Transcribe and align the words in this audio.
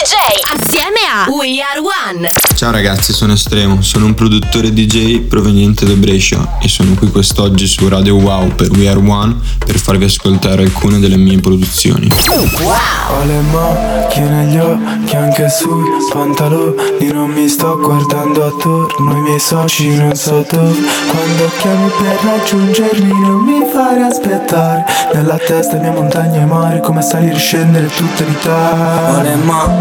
DJ 0.00 0.14
assieme 0.58 0.96
a 1.12 1.28
We 1.28 1.60
Are 1.60 1.78
One. 1.78 2.26
Ciao 2.54 2.70
ragazzi, 2.70 3.12
sono 3.12 3.34
Estremo, 3.34 3.82
sono 3.82 4.06
un 4.06 4.14
produttore 4.14 4.72
DJ 4.72 5.20
proveniente 5.20 5.84
da 5.84 5.92
Brescia 5.92 6.56
e 6.58 6.68
sono 6.68 6.94
qui 6.94 7.10
quest'oggi 7.10 7.66
su 7.66 7.86
Radio 7.86 8.14
Wow 8.14 8.54
per 8.54 8.70
We 8.70 8.88
Are 8.88 8.98
One 8.98 9.36
per 9.58 9.78
farvi 9.78 10.04
ascoltare 10.04 10.62
alcune 10.62 11.00
delle 11.00 11.18
mie 11.18 11.38
produzioni. 11.40 12.08
Wow! 12.28 12.78
Ho 13.10 13.24
le 13.26 13.40
macchine 13.52 14.44
negli 14.44 14.56
occhi 14.56 15.16
anche 15.16 15.50
sui 15.50 15.84
pantaloni, 16.10 17.12
non 17.12 17.28
mi 17.28 17.46
sto 17.46 17.76
guardando 17.76 18.46
attorno, 18.46 19.18
i 19.18 19.20
miei 19.20 19.38
soci 19.38 19.96
non 19.96 20.14
so 20.14 20.46
dove. 20.50 20.78
Quando 21.10 21.50
chiami 21.60 21.90
per 21.98 22.18
raggiungermi 22.24 23.20
non 23.20 23.40
mi 23.42 23.66
fare 23.70 24.02
aspettare, 24.02 24.84
nella 25.12 25.36
testa 25.36 25.76
mia 25.76 25.92
montagna 25.92 26.40
e 26.40 26.46
mare 26.46 26.80
come 26.80 27.02
salire 27.02 27.34
e 27.34 27.38
scendere 27.38 27.88
tutta 27.88 28.24
l'Italia. 28.24 29.18
Ho 29.18 29.22
le 29.22 29.34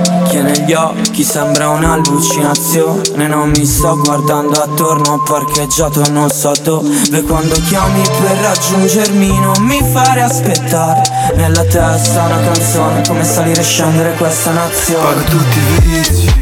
macchie 0.10 0.42
negli 0.42 0.74
occhi, 0.74 1.24
sembra 1.24 1.70
un'allucinazione. 1.70 3.28
Non 3.28 3.50
mi 3.50 3.66
sto 3.66 3.98
guardando 3.98 4.62
attorno, 4.62 5.14
ho 5.14 5.24
parcheggiato 5.24 6.10
non 6.10 6.30
so 6.30 6.54
dove. 6.62 6.88
Quando 7.24 7.56
chiami 7.68 8.02
per 8.22 8.38
raggiungermi 8.38 9.40
non 9.40 9.64
mi 9.64 9.80
fare 9.92 10.22
aspettare. 10.22 11.02
Nella 11.36 11.64
testa 11.64 12.24
una 12.24 12.40
canzone, 12.40 13.08
come 13.08 13.24
salire 13.24 13.62
e 13.62 13.64
scendere 13.64 14.14
questa 14.16 14.52
nazione. 14.52 15.04
Pago 15.04 15.24
tutti 15.30 15.58
i 15.58 15.80
vizi, 15.82 16.34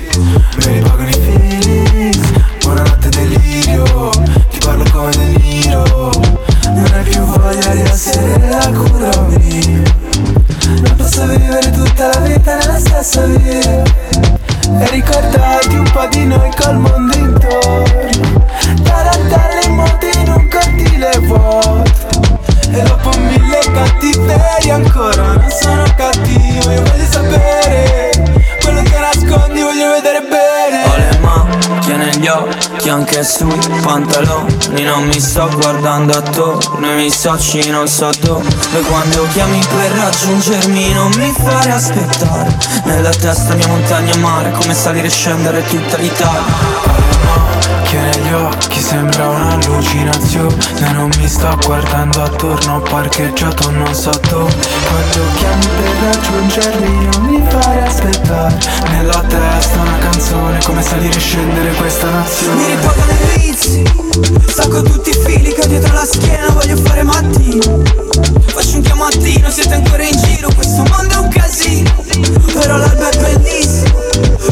me 0.66 0.72
li 0.74 0.80
pagano 0.82 1.10
i 1.10 1.14
figli 1.14 1.37
stessa 13.04 13.26
via 13.26 13.84
E 14.80 14.90
ricordarti 14.90 15.76
un 15.76 15.90
po' 15.92 16.08
di 16.08 16.26
noi 16.26 16.50
col 16.60 16.78
mondo 16.78 17.16
intorno. 17.16 18.46
Tarattare 18.84 19.66
in 19.66 19.76
moto 19.76 20.06
in 20.06 20.28
un 20.30 20.48
cortile 20.50 21.20
vuoto. 21.20 21.86
E 22.70 22.82
dopo 22.82 23.10
mille 23.18 23.60
cattiverie 23.72 24.72
ancora 24.72 25.34
non 25.34 25.50
sono 25.50 25.84
cattivo 25.96 26.17
negli 32.28 32.30
occhi 32.30 32.90
anche 32.90 33.24
sui 33.24 33.58
pantaloni 33.82 34.84
Non 34.84 35.06
mi 35.06 35.20
sto 35.20 35.50
guardando 35.56 36.18
attorno, 36.18 36.92
i 36.92 36.96
miei 36.96 37.10
soci 37.10 37.70
non 37.70 37.88
so 37.88 38.10
dove 38.20 38.50
Quando 38.88 39.28
chiami 39.32 39.60
per 39.60 39.92
raggiungermi 39.92 40.94
non 40.94 41.12
mi 41.16 41.32
fare 41.32 41.72
aspettare. 41.72 42.58
Nella 42.84 43.10
testa 43.10 43.54
mia 43.56 43.68
montagna 43.68 44.14
e 44.14 44.18
mare, 44.18 44.52
come 44.52 44.74
salire 44.74 45.08
e 45.08 45.10
scendere 45.10 45.64
tutta 45.66 45.98
l'Italia. 45.98 46.44
Che 47.84 47.98
negli 47.98 48.34
occhi 48.34 48.67
sembra 48.82 49.30
un'allucinazione? 49.30 50.56
Non 50.94 51.10
mi 51.18 51.28
sto 51.28 51.58
guardando 51.66 52.24
attorno, 52.24 52.76
ho 52.76 52.82
parcheggiato 52.82 53.70
non 53.72 53.94
so 53.94 54.12
dove. 54.30 54.54
Quando 54.88 55.20
chiami 55.36 55.68
per 55.78 55.94
raggiungermi 56.04 57.08
non 57.12 57.26
mi 57.26 57.44
fai 57.50 57.80
aspettare. 57.80 58.58
Nella 58.90 59.24
testa 59.28 59.80
una 59.80 59.98
canzone, 59.98 60.60
come 60.64 60.82
salire 60.82 61.16
e 61.16 61.20
scendere 61.20 61.72
questa 61.74 62.10
nazione. 62.10 62.56
Mi 62.56 62.66
ripagano 62.76 63.12
i 63.12 63.40
vizi, 63.40 63.84
stacco 64.48 64.82
tutti 64.82 65.10
i 65.10 65.14
fili 65.14 65.54
che 65.54 65.62
ho 65.62 65.68
dietro 65.68 65.94
la 65.94 66.06
schiena 66.06 66.50
voglio 66.50 66.76
fare 66.78 67.04
mattino. 67.04 67.82
Faccio 68.46 68.78
un 68.78 68.82
chiamattino, 68.82 69.50
siete 69.50 69.74
ancora 69.74 70.04
in 70.04 70.18
giro, 70.18 70.50
questo 70.56 70.84
mondo 70.90 71.14
è 71.14 71.18
un 71.18 71.30
casino. 71.30 71.96
Però 72.54 72.78
l'alba 72.78 73.10
è 73.10 73.18
bellissimo, 73.18 74.00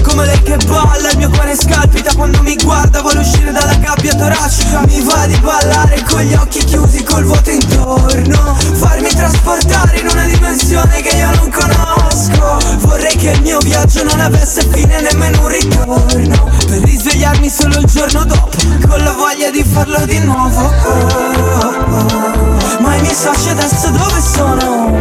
come 0.04 0.26
lei 0.26 0.42
che 0.44 0.58
balla, 0.68 1.10
il 1.10 1.18
mio 1.18 1.30
cuore 1.30 1.56
scalpita 1.56 2.14
quando 2.14 2.42
mi 2.44 2.56
guarda 2.56 3.02
Voglio 3.02 3.20
uscire 3.20 3.52
dalla 3.52 3.76
gabbia 3.76 4.15
toracica 4.16 4.82
Mi 4.88 5.02
va 5.02 5.26
di 5.28 5.38
ballare 5.40 6.04
con 6.04 6.22
gli 6.22 6.34
occhi 6.34 6.64
chiusi 6.64 7.04
col 7.04 7.24
vuoto 7.24 7.50
intorno 7.50 8.56
Farmi 8.74 9.10
trasportare 9.10 10.00
in 10.00 10.08
una 10.08 10.26
dimensione 10.26 11.02
che 11.02 11.16
io 11.16 11.32
non 11.36 11.50
conosco 11.50 12.58
Vorrei 12.80 13.16
che 13.16 13.32
il 13.32 13.42
mio 13.42 13.60
viaggio 13.60 14.04
non 14.04 14.20
avesse 14.20 14.68
fine 14.72 15.02
nemmeno 15.02 15.42
un 15.42 15.48
ritorno 15.48 16.50
Per 16.68 16.82
risvegliarmi 16.84 17.50
solo 17.50 17.78
il 17.78 17.86
giorno 17.86 18.24
dopo 18.26 18.50
Con 18.88 19.04
la 19.04 19.14
voglia 19.14 19.50
di 19.52 19.64
farlo 19.64 20.06
di 20.06 20.20
nuovo 20.20 20.60
oh, 20.60 20.90
oh, 20.90 21.76
oh. 21.90 22.46
Ma 22.80 22.96
i 22.96 23.02
miei 23.02 23.16
soci 23.16 23.50
adesso 23.50 23.90
dove 23.90 24.22
sono? 24.22 24.96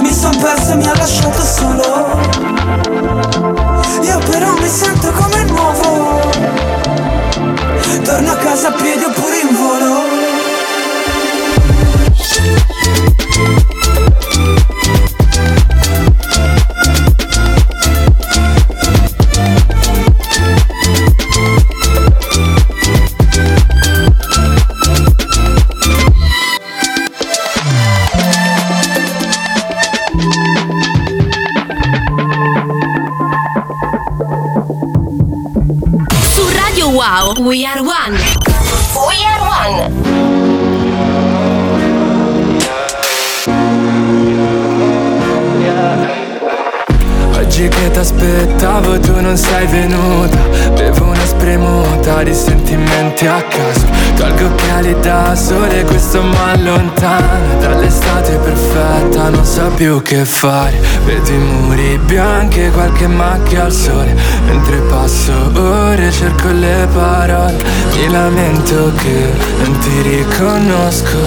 Mi 0.00 0.12
son 0.14 0.38
perso 0.40 0.72
e 0.72 0.76
mi 0.76 0.86
ha 0.86 0.94
lasciato 0.94 1.42
solo 1.42 2.20
Io 4.02 4.18
però 4.30 4.52
mi 4.54 4.68
sento 4.68 5.10
come 5.12 5.37
Torno 8.08 8.32
a 8.32 8.36
casa 8.36 8.68
a 8.68 8.72
piedi 8.72 9.04
oppure 9.04 9.38
in 9.38 9.54
volo 9.54 9.98
We 37.48 37.64
Are 37.64 37.82
One. 37.82 38.12
We 39.08 39.24
Are 39.24 39.40
One. 39.40 39.88
Oggi 47.38 47.68
che 47.68 47.90
t'aspettavo 47.90 49.00
tu 49.00 49.18
non 49.20 49.38
sei 49.38 49.66
venuta 49.66 50.36
Bevo 50.74 51.04
una 51.04 51.24
spremuta 51.24 52.22
di 52.22 52.34
sentimenti 52.34 53.26
a 53.26 53.42
caso 53.42 53.86
Tolgo 54.18 54.46
occhiali 54.46 54.96
da 55.00 55.36
sole, 55.36 55.84
questo 55.84 56.20
mi 56.24 56.36
allontana 56.36 57.54
Dall'estate 57.60 58.36
perfetta 58.38 59.28
non 59.28 59.44
so 59.44 59.70
più 59.76 60.02
che 60.02 60.24
fare. 60.24 60.80
Vedo 61.04 61.30
i 61.30 61.38
muri 61.38 61.98
bianchi 61.98 62.64
e 62.64 62.70
qualche 62.70 63.06
macchia 63.06 63.64
al 63.64 63.72
sole. 63.72 64.16
Mentre 64.46 64.78
passo 64.88 65.32
ore 65.54 66.10
cerco 66.10 66.48
le 66.50 66.88
parole. 66.92 67.56
Mi 67.94 68.10
lamento 68.10 68.92
che 68.96 69.32
non 69.64 69.78
ti 69.78 70.02
riconosco 70.02 71.18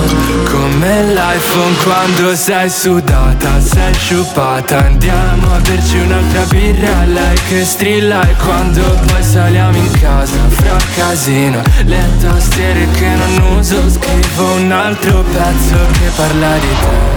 Come 0.50 1.14
l'iPhone 1.14 1.76
quando 1.84 2.36
sei 2.36 2.70
sudata, 2.70 3.60
sei 3.62 3.94
sciupata. 3.94 4.86
Andiamo 4.86 5.54
a 5.54 5.60
berci 5.60 5.98
un'altra 5.98 6.44
birra 6.50 7.06
Lei 7.06 7.38
che 7.48 7.66
strilla 7.66 8.22
e 8.28 8.36
quando 8.36 8.82
poi 9.08 9.24
saliamo 9.24 9.78
in 9.78 9.92
casa 10.00 10.38
Fra 10.50 10.78
casino, 10.96 11.62
le 11.86 12.04
tastiere 12.20 12.81
che 12.92 13.08
non 13.16 13.58
uso 13.58 13.90
Scrivo 13.90 14.54
un 14.56 14.72
altro 14.72 15.24
pezzo 15.24 15.76
che 15.92 16.10
parla 16.16 16.54
di 16.56 16.74
te. 16.82 17.10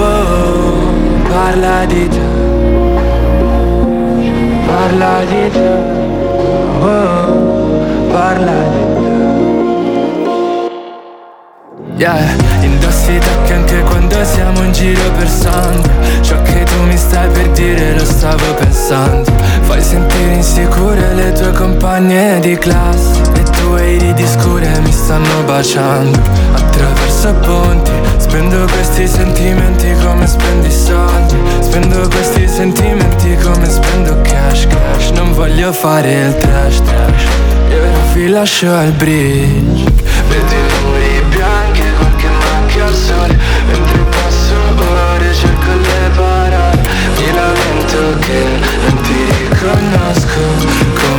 Oh, 0.00 0.96
Parla 1.28 1.84
di 1.86 2.08
te. 2.08 2.20
Parla 4.66 5.24
di 5.24 5.50
te. 5.50 5.68
Oh, 6.80 8.10
Parla 8.10 8.52
di 8.52 8.82
te. 8.94 8.98
Yeah, 11.96 12.36
indossi 12.60 13.18
tacchi 13.18 13.52
anche 13.52 13.80
quando 13.82 14.22
siamo 14.22 14.62
in 14.62 14.70
giro 14.72 15.10
per 15.16 15.28
Sandro 15.28 15.90
Ciò 16.20 16.40
che 16.42 16.62
tu 16.62 16.80
mi 16.84 16.96
stai 16.96 17.28
per 17.30 17.48
dire 17.50 17.98
lo 17.98 18.04
stavo 18.04 18.54
pensando. 18.54 19.28
Fai 19.62 19.82
sentire 19.82 20.34
insicure 20.34 21.14
le 21.14 21.32
tue 21.32 21.50
compagne 21.52 22.38
di 22.38 22.56
classe 22.56 23.47
Le 23.68 23.74
tue 23.74 23.90
iridi 23.92 24.26
scure 24.26 24.80
mi 24.80 24.90
stanno 24.90 25.42
baciando. 25.44 26.18
Attraverso 26.54 27.34
ponti 27.34 27.90
Spendo 28.16 28.66
questi 28.72 29.06
sentimenti 29.06 29.94
come 30.02 30.26
spendi 30.26 30.70
soldi. 30.70 31.36
Spendo 31.60 32.08
questi 32.08 32.48
sentimenti 32.48 33.36
come 33.42 33.68
spendo 33.68 34.18
cash 34.22 34.66
cash. 34.68 35.10
Non 35.10 35.32
voglio 35.34 35.72
fare 35.72 36.12
il 36.12 36.36
trash 36.36 36.82
trash. 36.82 37.24
Io 37.68 38.12
vi 38.14 38.28
lascio 38.28 38.72
al 38.72 38.92
bridge. 38.92 39.84
Vedi 40.28 40.54
i 40.54 40.84
muri 40.84 41.22
bianchi 41.28 41.80
e 41.80 41.92
qualche 41.98 42.28
macchia 42.28 42.86
al 42.86 42.94
sole. 42.94 43.38
Mentre 43.66 43.98
passo 44.10 44.54
ore 45.12 45.34
cerco 45.34 45.72
le 45.74 46.10
parole. 46.16 46.80
Mi 47.18 47.34
lamento 47.34 48.18
che 48.20 48.44
non 48.86 49.00
ti 49.02 49.24
riconosco 49.48 50.27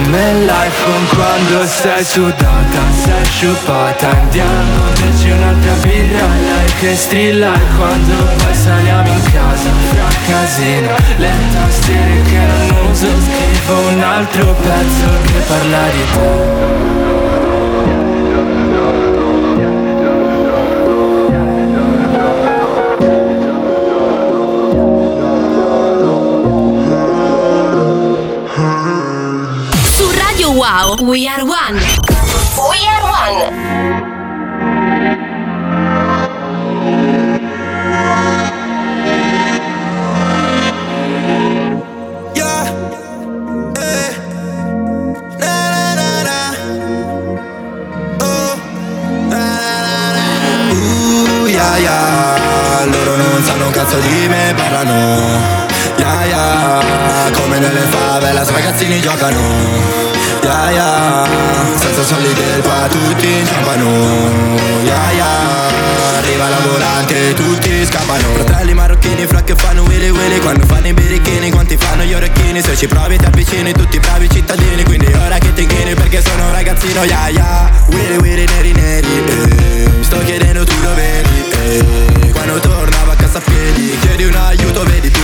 Come 0.09 0.43
l'iPhone 0.43 1.07
quando 1.13 1.67
sei 1.67 2.03
sudata, 2.03 2.81
sei 3.03 3.25
sciupata 3.25 4.09
Andiamo 4.09 4.85
a 4.87 4.99
berci 4.99 5.29
un'altra 5.29 5.73
birra 5.83 6.25
Lei 6.25 6.73
che 6.79 6.95
strilla 6.95 7.53
e 7.53 7.59
quando 7.77 8.15
poi 8.15 8.55
saliamo 8.55 9.07
in 9.07 9.31
casa 9.31 9.69
Fra 9.91 10.07
casino 10.27 10.95
Le 11.15 11.31
tastiere 11.53 12.21
che 12.23 12.37
non 12.39 12.89
uso 12.89 13.05
Scrivo 13.05 13.87
un 13.89 14.01
altro 14.01 14.55
pezzo 14.55 15.09
che 15.25 15.39
parla 15.45 15.89
di 15.89 16.03
te 16.13 17.18
we 31.01 31.27
are 31.27 31.45
one. 31.45 31.75
We 31.75 32.79
are 32.87 33.03
one. 33.03 34.49
Yeah. 42.35 42.67
Eh. 43.79 44.11
Na, 45.39 45.53
na, 45.73 45.83
na, 45.99 46.09
na. 46.27 46.37
Oh. 48.21 48.53
Na, 49.31 49.41
na, 49.85 49.85
na, 49.85 49.95
na. 50.17 50.25
Uh, 50.73 51.45
yeah, 51.47 51.77
yeah. 51.77 52.85
Loro 52.91 53.15
non 53.15 53.43
sanno 53.43 53.65
un 53.67 53.71
cazzo 53.71 53.99
di 53.99 54.27
me, 54.27 54.53
parlano. 54.55 54.97
Yeah, 55.97 56.25
yeah. 56.25 57.31
Come 57.31 57.59
nelle 57.59 57.85
favela, 57.87 58.43
ragazzini 58.43 58.99
giocano. 58.99 60.08
Yeah. 60.49 61.27
Senza 61.77 62.03
soldi 62.03 62.33
del 62.33 62.61
qua 62.61 62.87
tutti. 62.89 63.27
Yeah, 64.83 65.11
yeah. 65.11 66.17
Arriva 66.17 66.49
la 66.49 66.57
volante, 66.59 67.33
tutti 67.35 67.85
scappano. 67.85 68.33
Fratelli 68.33 68.73
marocchini, 68.73 69.27
fra 69.27 69.43
che 69.43 69.53
fanno 69.55 69.83
willy 69.83 70.09
willy. 70.09 70.39
Quando 70.39 70.65
fanno 70.65 70.87
i 70.87 70.93
birichini, 70.93 71.51
quanti 71.51 71.77
fanno 71.77 72.03
gli 72.03 72.13
orecchini. 72.13 72.61
Se 72.61 72.75
ci 72.75 72.87
provi 72.87 73.17
ti 73.17 73.25
avvicini, 73.25 73.73
tutti 73.73 73.99
bravi 73.99 74.27
cittadini. 74.27 74.83
Quindi 74.83 75.13
ora 75.13 75.37
che 75.37 75.53
ti 75.53 75.61
inchini 75.61 75.93
perché 75.93 76.23
sono 76.23 76.45
un 76.45 76.51
ragazzino, 76.51 77.03
yeah, 77.03 77.27
yeah. 77.27 77.71
Willy 77.89 78.17
willy 78.17 78.45
neri 78.45 78.71
neri, 78.71 79.07
eh. 79.27 79.89
Mi 79.97 80.03
sto 80.03 80.17
chiedendo 80.25 80.63
tu 80.63 80.73
dove 80.81 81.03
eri, 81.03 81.43
eh. 81.51 82.08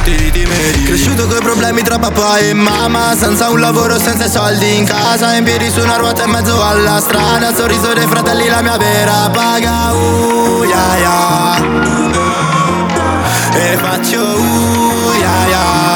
Aiuto, 0.06 0.12
vedi 0.12 0.12
tutti 0.12 0.12
i 0.12 0.32
timidi. 0.32 0.84
Cresciuto 0.84 1.28
coi 1.28 1.42
problemi 1.42 1.82
tra 1.82 1.98
papà 1.98 2.38
e 2.38 2.54
mamma, 2.54 3.16
senza 3.16 3.50
un 3.50 3.60
lavoro, 3.60 3.98
senza 4.00 4.30
soldi 4.30 4.78
in 4.78 4.86
casa, 4.86 5.34
in 5.34 5.44
piedi 5.44 5.70
su 5.70 5.82
una 5.82 5.98
ruota 5.98 6.24
in 6.24 6.32
mezzo 6.32 6.62
alla 6.64 7.00
strada. 7.00 7.54
Sorriso 7.54 7.94
dei 7.94 8.08
fratelli, 8.08 8.48
la 8.48 8.62
mia 8.62 8.78
vera 8.78 9.30
paga. 9.32 9.92
Uh, 9.94 10.64
yeah, 10.64 10.98
yeah. 10.98 11.64
E 13.54 13.78
faccio 13.78 14.22
uh, 14.22 15.14
yeah, 15.18 15.48
yeah. 15.48 15.94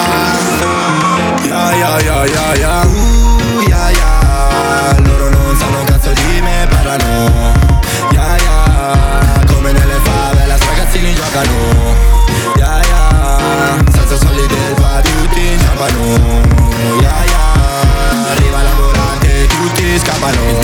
Yeah, 1.43 1.75
yeah, 1.75 1.99
yeah, 1.99 2.25
yeah, 2.25 2.53
yeah. 2.55 2.68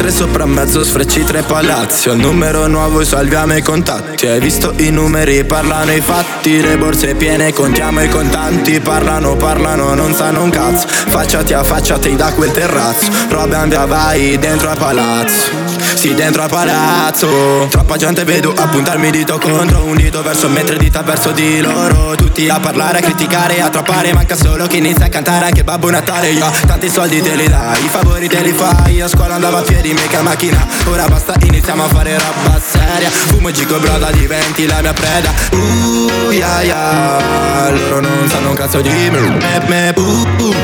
Scappano. 0.06 0.10
Il 0.10 0.12
tre 0.12 0.12
sopra 0.12 0.46
mezzo 0.46 0.84
sfrecci 0.84 1.24
tre 1.24 1.42
palazzi. 1.42 2.10
Ho 2.10 2.14
il 2.14 2.20
numero 2.20 2.68
nuovo, 2.68 3.04
salviamo 3.04 3.56
i 3.56 3.62
contatti. 3.62 4.28
Hai 4.28 4.40
visto 4.40 4.74
i 4.78 4.90
numeri, 4.90 5.44
parlano 5.46 5.94
i 5.94 6.02
fatti. 6.02 6.62
Le 6.62 6.78
borse 6.78 7.16
piene, 7.16 7.54
contiamo 7.54 8.02
i 8.02 8.10
contanti. 8.10 8.80
Parlano, 8.80 9.36
parlano, 9.36 9.94
non 9.94 10.14
sanno 10.14 10.44
un 10.44 10.50
cazzo. 10.50 10.88
Facciati 10.88 11.54
a 11.54 11.64
facciati 11.64 12.16
da 12.16 12.34
quel 12.34 12.52
terrazzo. 12.52 13.10
Roba 13.30 13.66
via 13.66 13.86
vai 13.86 14.38
dentro 14.38 14.70
al 14.70 14.78
palazzo. 14.78 15.65
Sì, 15.94 16.14
dentro 16.14 16.44
al 16.44 16.50
palazzo. 16.50 17.68
Troppa 17.70 17.98
gente 17.98 18.24
vedo 18.24 18.54
a 18.56 18.68
puntarmi 18.68 19.12
dito 19.12 19.38
contro 19.40 19.84
un 19.84 19.96
dito 19.96 20.22
verso 20.22 20.50
me, 20.50 20.64
tre 20.64 20.78
dita 20.78 21.02
verso 21.02 21.32
di 21.32 21.62
loro. 21.62 22.16
Tutti 22.16 22.48
a 22.50 22.60
parlare, 22.60 23.00
a 23.00 23.02
criticare, 23.02 23.62
a 23.62 23.70
troppare. 23.70 24.14
Manca 24.14 24.36
solo 24.36 24.68
chi 24.68 24.78
inizia 24.78 25.06
a 25.06 25.10
cantare 25.10 25.46
anche 25.46 25.64
Babbo 25.64 25.90
Natale. 25.90 26.32
Io 26.32 26.52
tanti 26.68 26.90
soldi 26.90 27.22
te 27.22 27.36
li 27.36 27.48
dai, 27.48 27.84
i 27.84 27.88
favori 27.88 28.28
te 28.28 28.42
li 28.42 28.52
fai. 28.52 29.02
A 29.02 29.08
scuola 29.08 29.36
andavo 29.36 29.58
a 29.58 29.62
piedi, 29.62 29.94
mica 29.94 30.22
macchina. 30.22 30.66
Ora 30.86 31.08
basta, 31.08 31.34
iniziamo 31.40 31.86
a 31.86 31.88
fare 31.88 32.18
roba 32.18 32.60
seria. 32.60 33.10
Fumo 33.10 33.52
gigo 33.52 33.80
broda, 33.80 34.12
diventi 34.12 34.68
la 34.68 34.82
mia 34.82 34.94
preda. 34.94 35.32
Uh, 35.52 36.32
yeah, 36.32 36.62
yeah. 36.62 37.70
Loro 37.70 38.00
non 38.02 38.30
sanno 38.30 38.50
un 38.50 38.56
cazzo 38.56 38.82
di 38.82 38.90
me. 38.90 39.20
Me, 39.20 39.62
me, 39.68 39.94
uh, 39.96 40.02
uh, 40.02 40.56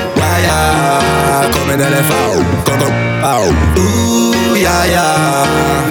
yeah. 0.42 1.50
Come 1.52 1.76
delle 1.76 2.02
fau, 2.04 2.44
come 2.64 3.20
pau. 3.22 3.48
Uh, 3.76 4.56
yeah, 4.56 4.86
yeah. 4.86 5.48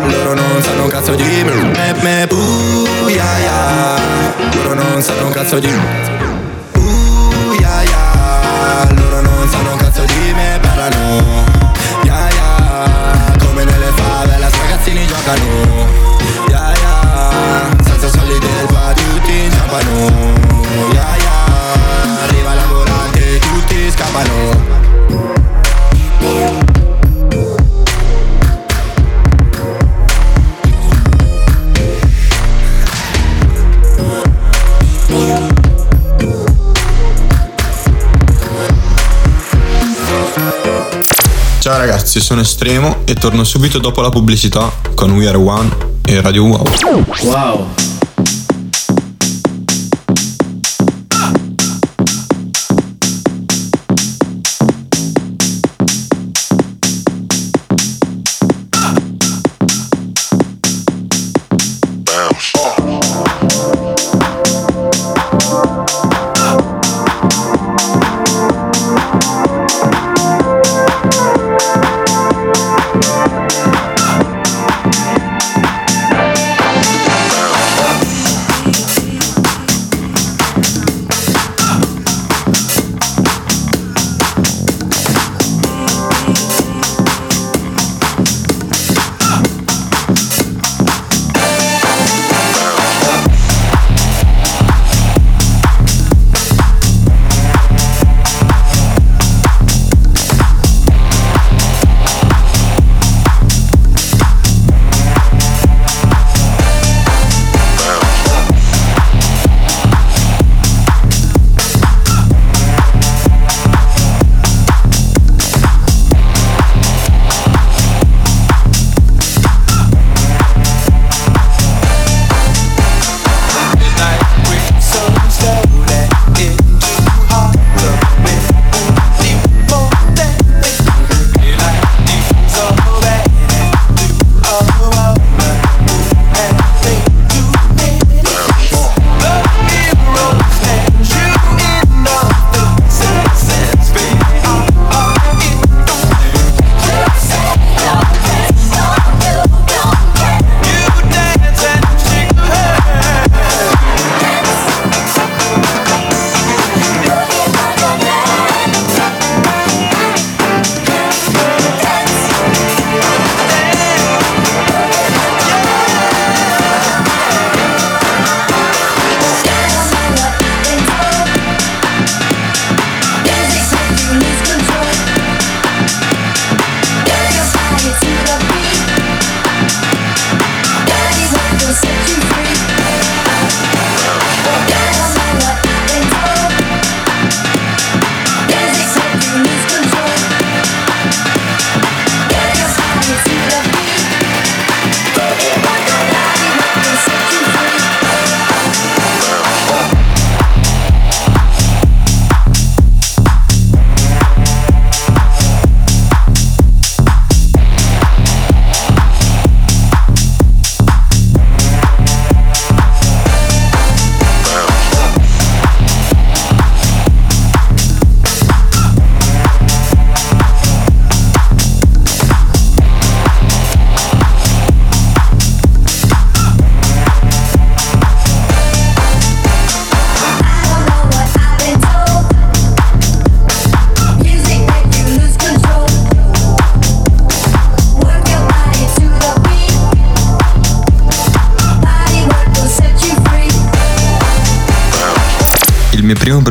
Loro 0.07 0.35
non 0.35 0.63
sanno 0.63 0.85
un 0.85 0.89
cazzo 0.91 1.15
di 1.15 1.43
me. 1.45 1.53
Me, 1.53 1.95
me, 2.03 2.27
uh, 2.31 3.09
yeah, 3.09 3.39
yeah. 3.39 4.01
Loro 4.55 4.75
non 4.75 5.03
sanno 5.03 5.27
un 5.27 5.33
cazzo 5.33 5.59
di 5.59 5.69
me. 5.69 6.19
Uh, 6.75 7.55
yeah, 7.59 7.83
yeah. 7.83 8.89
Loro 8.95 9.21
non 9.21 9.49
sanno 9.49 9.73
un 9.73 9.79
cazzo 9.79 10.05
di 10.05 10.33
me, 10.35 10.59
parlano. 10.61 11.23
Yeah, 12.05 12.29
yeah. 12.31 13.37
Come 13.45 13.65
nelle 13.65 13.93
favela, 13.95 14.49
ragazzini 14.49 15.07
giocano. 15.07 16.09
Yeah, 16.49 16.73
yeah. 16.75 17.77
Senza 17.85 18.09
soldi 18.09 18.39
del 18.39 18.67
qua 18.67 18.93
tutti 18.95 19.45
inciampano. 19.45 20.40
Ragazzi, 42.11 42.27
sono 42.27 42.41
Estremo 42.41 42.97
e 43.05 43.15
torno 43.15 43.45
subito 43.45 43.79
dopo 43.79 44.01
la 44.01 44.09
pubblicità 44.09 44.69
con 44.97 45.13
We 45.13 45.29
Are 45.29 45.37
One 45.37 45.69
e 46.05 46.21
Radio 46.21 46.45
Wow. 46.45 46.65
Wow. 47.23 47.80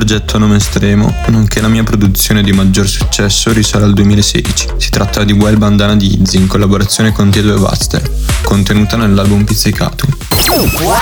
Progetto 0.10 0.38
a 0.38 0.40
nome 0.40 0.56
estremo, 0.56 1.14
nonché 1.28 1.62
la 1.62 1.68
mia 1.68 1.84
produzione 1.84 2.42
di 2.42 2.52
maggior 2.52 2.88
successo, 2.88 3.54
risale 3.54 3.86
al 3.86 3.94
2016. 3.94 4.70
Si 4.78 4.90
tratta 4.90 5.24
di 5.24 5.34
Well 5.34 5.60
Bandana 5.60 5.96
di 5.96 6.20
Izzy 6.20 6.38
in 6.38 6.48
collaborazione 6.48 7.12
con 7.12 7.30
Tiedo 7.30 7.56
e 7.56 7.60
Buster, 7.60 8.02
contenuta 8.42 8.98
nell'album 8.98 9.44
Pizzicato. 9.44 10.08
Wow! 10.82 10.98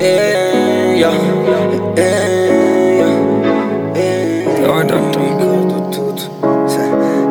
Eh, 0.00 0.94
yeah, 0.96 1.12
eh, 1.94 2.02
yeah, 2.96 3.06
eh, 3.94 4.44
ricordo 4.56 5.10
tutto, 5.90 6.66
sì, 6.66 6.78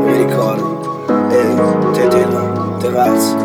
mi 0.06 0.20
ricordo, 0.20 1.04
te 1.28 2.08
te 2.08 2.26
te 2.80 2.90
valsi, 2.90 3.36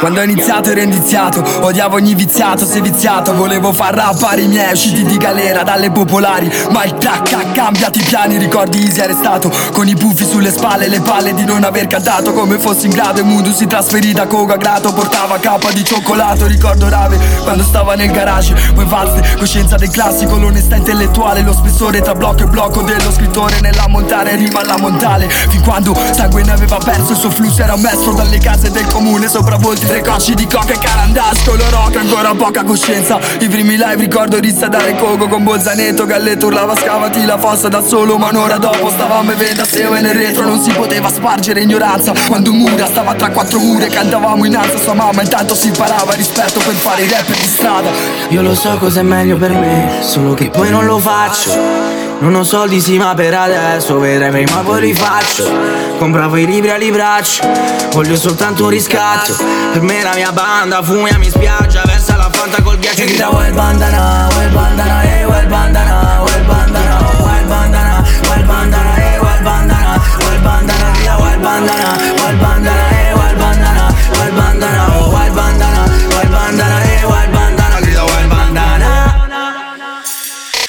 Quando 0.00 0.20
ho 0.20 0.22
iniziato 0.22 0.70
ero 0.70 0.80
indiziato, 0.80 1.44
odiavo 1.60 1.96
ogni 1.96 2.14
viziato, 2.14 2.64
sei 2.64 2.80
viziato 2.80 3.34
Volevo 3.34 3.74
far 3.74 3.94
rappare 3.94 4.40
i 4.40 4.48
miei 4.48 4.72
usciti 4.72 5.04
di 5.04 5.18
galera 5.18 5.62
dalle 5.62 5.90
popolari 5.90 6.50
Ma 6.70 6.84
il 6.84 6.94
crack 6.94 7.32
ha 7.34 7.50
cambiato 7.52 7.98
i 7.98 8.02
piani, 8.02 8.38
ricordi 8.38 8.82
easy 8.82 9.00
arrestato 9.00 9.52
Con 9.72 9.86
i 9.86 9.94
puffi 9.94 10.24
sulle 10.24 10.50
spalle, 10.50 10.88
le 10.88 11.00
palle 11.00 11.34
di 11.34 11.44
non 11.44 11.62
aver 11.62 11.88
cantato 11.88 12.32
Come 12.32 12.58
fossi 12.58 12.86
in 12.86 12.92
grado 12.92 13.20
e 13.20 13.22
Mudu 13.22 13.52
si 13.52 13.66
trasferì 13.66 14.12
da 14.12 14.26
Coca 14.26 14.54
a 14.54 14.56
Grato 14.56 14.94
Portava 14.94 15.38
cappa 15.38 15.70
di 15.72 15.84
cioccolato, 15.84 16.46
ricordo 16.46 16.88
rave 16.88 17.18
quando 17.42 17.62
stava 17.62 17.94
nel 17.94 18.10
garage 18.10 18.54
Poi 18.74 18.86
valse, 18.86 19.36
coscienza 19.36 19.76
del 19.76 19.90
classico, 19.90 20.38
l'onestà 20.38 20.76
intellettuale 20.76 21.42
Lo 21.42 21.52
spessore 21.52 22.00
tra 22.00 22.14
blocco 22.14 22.44
e 22.44 22.46
blocco 22.46 22.80
dello 22.80 23.12
scrittore 23.12 23.60
Nella 23.60 23.88
montare 23.88 24.36
rima 24.36 24.60
alla 24.60 24.78
montale 24.78 25.28
Fin 25.28 25.62
quando 25.62 25.94
sangue 26.12 26.42
ne 26.44 26.52
aveva 26.52 26.78
perso 26.78 27.12
il 27.12 27.18
suo 27.18 27.30
flusso 27.30 27.62
Era 27.62 27.74
un 27.74 27.82
mestro 27.82 28.14
dalle 28.14 28.38
case 28.38 28.70
del 28.70 28.86
comune 28.86 29.28
Sopravvolti 29.28 29.65
tre 29.74 30.02
cocci 30.02 30.34
di 30.34 30.46
coca 30.46 30.72
e 30.74 30.78
carandasco 30.78 31.56
Lo 31.56 31.68
rock 31.70 31.96
ancora 31.96 32.34
poca 32.34 32.62
coscienza. 32.64 33.18
I 33.40 33.48
primi 33.48 33.76
live 33.76 33.96
ricordo 33.96 34.38
rissa 34.38 34.68
dare 34.68 34.94
coco 34.96 35.26
Con 35.28 35.42
Bolzaneto, 35.42 36.06
Galletto 36.06 36.46
urlava 36.46 36.76
scavati 36.76 37.24
la 37.24 37.38
fossa 37.38 37.68
da 37.68 37.82
solo 37.82 38.18
Ma 38.18 38.28
un'ora 38.28 38.58
dopo 38.58 38.90
stavamo 38.90 39.32
e 39.32 39.34
veda 39.34 39.64
se 39.64 39.86
e 39.86 40.00
nel 40.00 40.14
retro 40.14 40.44
Non 40.44 40.60
si 40.60 40.70
poteva 40.72 41.08
spargere 41.08 41.62
ignoranza. 41.62 42.12
Quando 42.28 42.50
un 42.50 42.58
mura 42.58 42.86
stava 42.86 43.14
tra 43.14 43.30
quattro 43.30 43.58
mura 43.58 43.86
E 43.86 43.88
cantavamo 43.88 44.44
in 44.44 44.56
alza 44.56 44.78
sua 44.78 44.94
mamma 44.94 45.22
Intanto 45.22 45.54
si 45.54 45.68
imparava 45.68 46.12
rispetto 46.14 46.60
per 46.60 46.74
fare 46.74 47.02
i 47.02 47.08
rapper 47.08 47.36
di 47.36 47.46
strada. 47.46 47.90
Io 48.28 48.42
lo 48.42 48.54
so 48.54 48.76
cos'è 48.78 49.02
meglio 49.02 49.36
per 49.36 49.52
me 49.52 49.98
Solo 50.02 50.34
che 50.34 50.50
poi 50.50 50.70
non 50.70 50.84
lo 50.84 50.98
faccio 50.98 52.05
non 52.18 52.34
ho 52.34 52.44
soldi 52.44 52.80
sì 52.80 52.96
ma 52.96 53.14
per 53.14 53.34
adesso 53.34 53.98
vedrai 53.98 54.30
prima 54.30 54.60
poi 54.62 54.80
li 54.80 54.94
faccio 54.94 55.84
Compravo 55.98 56.36
i 56.36 56.46
libri 56.46 56.70
ali 56.70 56.90
braccio 56.90 57.46
Voglio 57.92 58.16
soltanto 58.16 58.64
un 58.64 58.70
riscatto 58.70 59.34
Per 59.72 59.82
me 59.82 60.02
la 60.02 60.14
mia 60.14 60.32
banda 60.32 60.82
fumia 60.82 61.18
mi 61.18 61.28
spiaggia 61.28 61.82
Versa 61.84 62.16
la 62.16 62.28
fanta 62.30 62.62
col 62.62 62.78
ghiaccio 62.78 63.02
e 63.02 63.06
grida 63.06 63.28
Well 63.30 63.52
bandana, 63.54 64.28
well 64.34 64.52
bandana, 64.52 65.02
eh 65.02 65.24
well 65.24 65.46
bandana, 65.46 66.22
well 66.22 66.44
bandana, 66.44 66.98
well 67.18 67.46
bandana, 67.46 68.04
well 68.28 68.44
bandana, 68.44 68.96
eh 68.96 69.18
well 69.18 69.42
bandana, 69.42 70.00
well 70.18 70.40
bandana, 70.42 70.92
grida 71.04 71.16
well 71.18 71.40
bandana, 71.40 71.96
well 72.16 72.36
bandana, 72.36 72.90
eh 72.90 73.14
well 73.14 73.36
bandana, 73.36 73.94
well 74.12 74.32
bandana, 74.32 74.86
oh 74.96 75.10
well 75.12 75.34
bandana, 75.34 75.84
eh 75.84 76.08
well 76.08 76.30
bandana, 76.30 76.85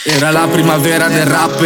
Era 0.10 0.32
la 0.32 0.48
primavera 0.48 1.10
del 1.10 1.26
rap 1.26 1.62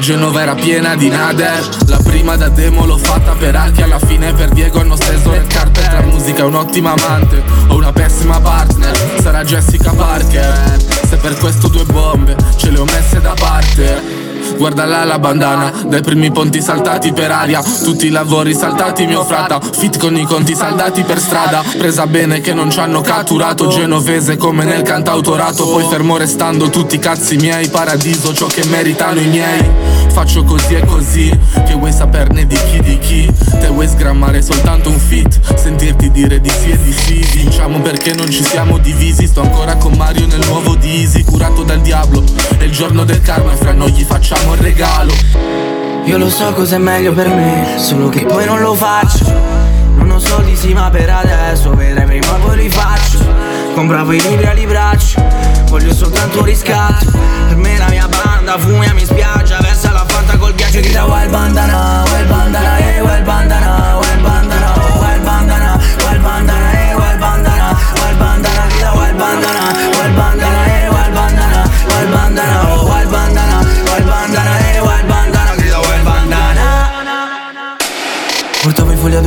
Genova 0.00 0.42
era 0.42 0.56
piena 0.56 0.96
di 0.96 1.08
nader 1.08 1.68
La 1.86 1.98
prima 2.02 2.34
da 2.34 2.48
demo 2.48 2.84
l'ho 2.84 2.98
fatta 2.98 3.32
per 3.38 3.54
Archi 3.54 3.82
Alla 3.82 4.00
fine 4.00 4.32
per 4.32 4.48
Diego 4.48 4.80
hanno 4.80 4.96
steso 4.96 5.30
le 5.30 5.46
carpet 5.46 5.92
La 5.92 6.02
musica 6.02 6.42
è 6.42 6.44
un'ottima 6.46 6.94
amante 6.98 7.44
O 7.68 7.76
una 7.76 7.92
pessima 7.92 8.40
partner 8.40 9.20
Sarà 9.22 9.44
Jessica 9.44 9.92
Parker. 9.92 10.76
Se 11.08 11.16
per 11.16 11.38
questo 11.38 11.68
due 11.68 11.84
bombe 11.84 12.34
Ce 12.56 12.70
le 12.70 12.80
ho 12.80 12.84
messe 12.84 13.20
da 13.20 13.34
parte 13.38 14.15
Guarda 14.56 14.84
là 14.86 15.04
la 15.04 15.18
bandana, 15.18 15.70
dai 15.86 16.00
primi 16.00 16.30
ponti 16.30 16.62
saltati 16.62 17.12
per 17.12 17.30
aria. 17.30 17.62
Tutti 17.62 18.06
i 18.06 18.10
lavori 18.10 18.54
saltati 18.54 19.04
mio 19.04 19.24
frata. 19.24 19.60
Fit 19.60 19.98
con 19.98 20.16
i 20.16 20.24
conti 20.24 20.54
saldati 20.54 21.02
per 21.02 21.18
strada. 21.18 21.62
Presa 21.76 22.06
bene 22.06 22.40
che 22.40 22.54
non 22.54 22.70
ci 22.70 22.78
hanno 22.78 23.00
catturato. 23.00 23.68
Genovese 23.68 24.36
come 24.36 24.64
nel 24.64 24.82
cantautorato. 24.82 25.68
Poi 25.68 25.84
fermo 25.88 26.16
restando 26.16 26.70
tutti 26.70 26.94
i 26.94 26.98
cazzi 26.98 27.36
miei. 27.36 27.68
Paradiso 27.68 28.32
ciò 28.32 28.46
che 28.46 28.64
meritano 28.66 29.20
i 29.20 29.26
miei. 29.26 29.70
Faccio 30.08 30.44
così 30.44 30.74
e 30.74 30.84
così 30.86 31.38
Che 31.66 31.74
vuoi 31.74 31.92
saperne 31.92 32.46
di 32.46 32.56
chi 32.70 32.80
di 32.80 32.98
chi? 32.98 33.30
Te 33.60 33.66
vuoi 33.66 33.86
sgrammare 33.86 34.40
soltanto 34.40 34.88
un 34.88 34.98
fit? 34.98 35.38
Sentirti 35.54 36.10
dire 36.10 36.40
di 36.40 36.48
sì 36.48 36.70
e 36.70 36.78
di 36.82 36.92
sì. 36.92 37.26
Vinciamo 37.34 37.80
perché 37.80 38.14
non 38.14 38.30
ci 38.30 38.42
siamo 38.42 38.78
divisi. 38.78 39.26
Sto 39.26 39.42
ancora 39.42 39.76
con 39.76 39.92
Mario 39.92 40.26
nel 40.26 40.46
nuovo 40.46 40.74
di 40.76 41.00
Easy 41.00 41.22
Curato 41.24 41.62
dal 41.62 41.80
diavolo. 41.80 42.24
È 42.56 42.64
il 42.64 42.72
giorno 42.72 43.04
del 43.04 43.20
karma 43.20 43.52
e 43.52 43.56
fra 43.56 43.72
noi 43.72 43.92
gli 43.92 44.02
facciamo 44.02 44.35
un 44.46 44.56
regalo. 44.60 45.12
Io 46.04 46.18
lo 46.18 46.30
so 46.30 46.52
cos'è 46.52 46.78
meglio 46.78 47.12
per 47.12 47.28
me 47.28 47.74
Solo 47.78 48.08
che 48.08 48.24
poi 48.24 48.44
non 48.44 48.60
lo 48.60 48.74
faccio. 48.74 49.24
Non 49.96 50.10
ho 50.12 50.18
soldi 50.20 50.54
sì 50.54 50.72
ma 50.72 50.88
per 50.88 51.10
adesso 51.10 51.74
Vedrai 51.74 52.04
prima 52.06 52.34
poi 52.34 52.56
li 52.58 52.70
faccio 52.70 53.18
Compravo 53.74 54.12
i 54.12 54.20
libri 54.20 54.46
ali 54.46 54.66
braccio 54.66 55.20
Voglio 55.66 55.92
soltanto 55.92 56.44
riscatto. 56.44 57.10
Per 57.48 57.56
me 57.56 57.76
la 57.76 57.88
mia 57.88 58.06
banda 58.06 58.56
fumia 58.56 58.92
mi 58.92 59.04
spiaggia 59.04 59.58
Versa 59.60 59.90
la 59.90 60.04
fanta 60.06 60.36
col 60.36 60.54
ghiaccio 60.54 60.78
e 60.78 60.80
grida 60.82 61.04
Wild 61.06 61.30
bandana, 61.30 62.04
wild 62.12 62.28
bandana, 62.28 62.78
eh 62.78 63.00
wild 63.00 63.24
bandana, 63.24 63.98
wild 63.98 64.22
bandana, 64.22 64.74
oh 64.76 65.00
wild 65.00 65.22
bandana, 65.24 65.80
wild 66.04 66.22
bandana, 66.22 66.72
eh 66.72 66.94
wild 66.94 67.18
bandana, 67.18 67.76
wild 68.00 68.18
bandana, 68.18 68.66
grida 68.68 68.92
wild 68.92 69.16
bandana, 69.16 69.85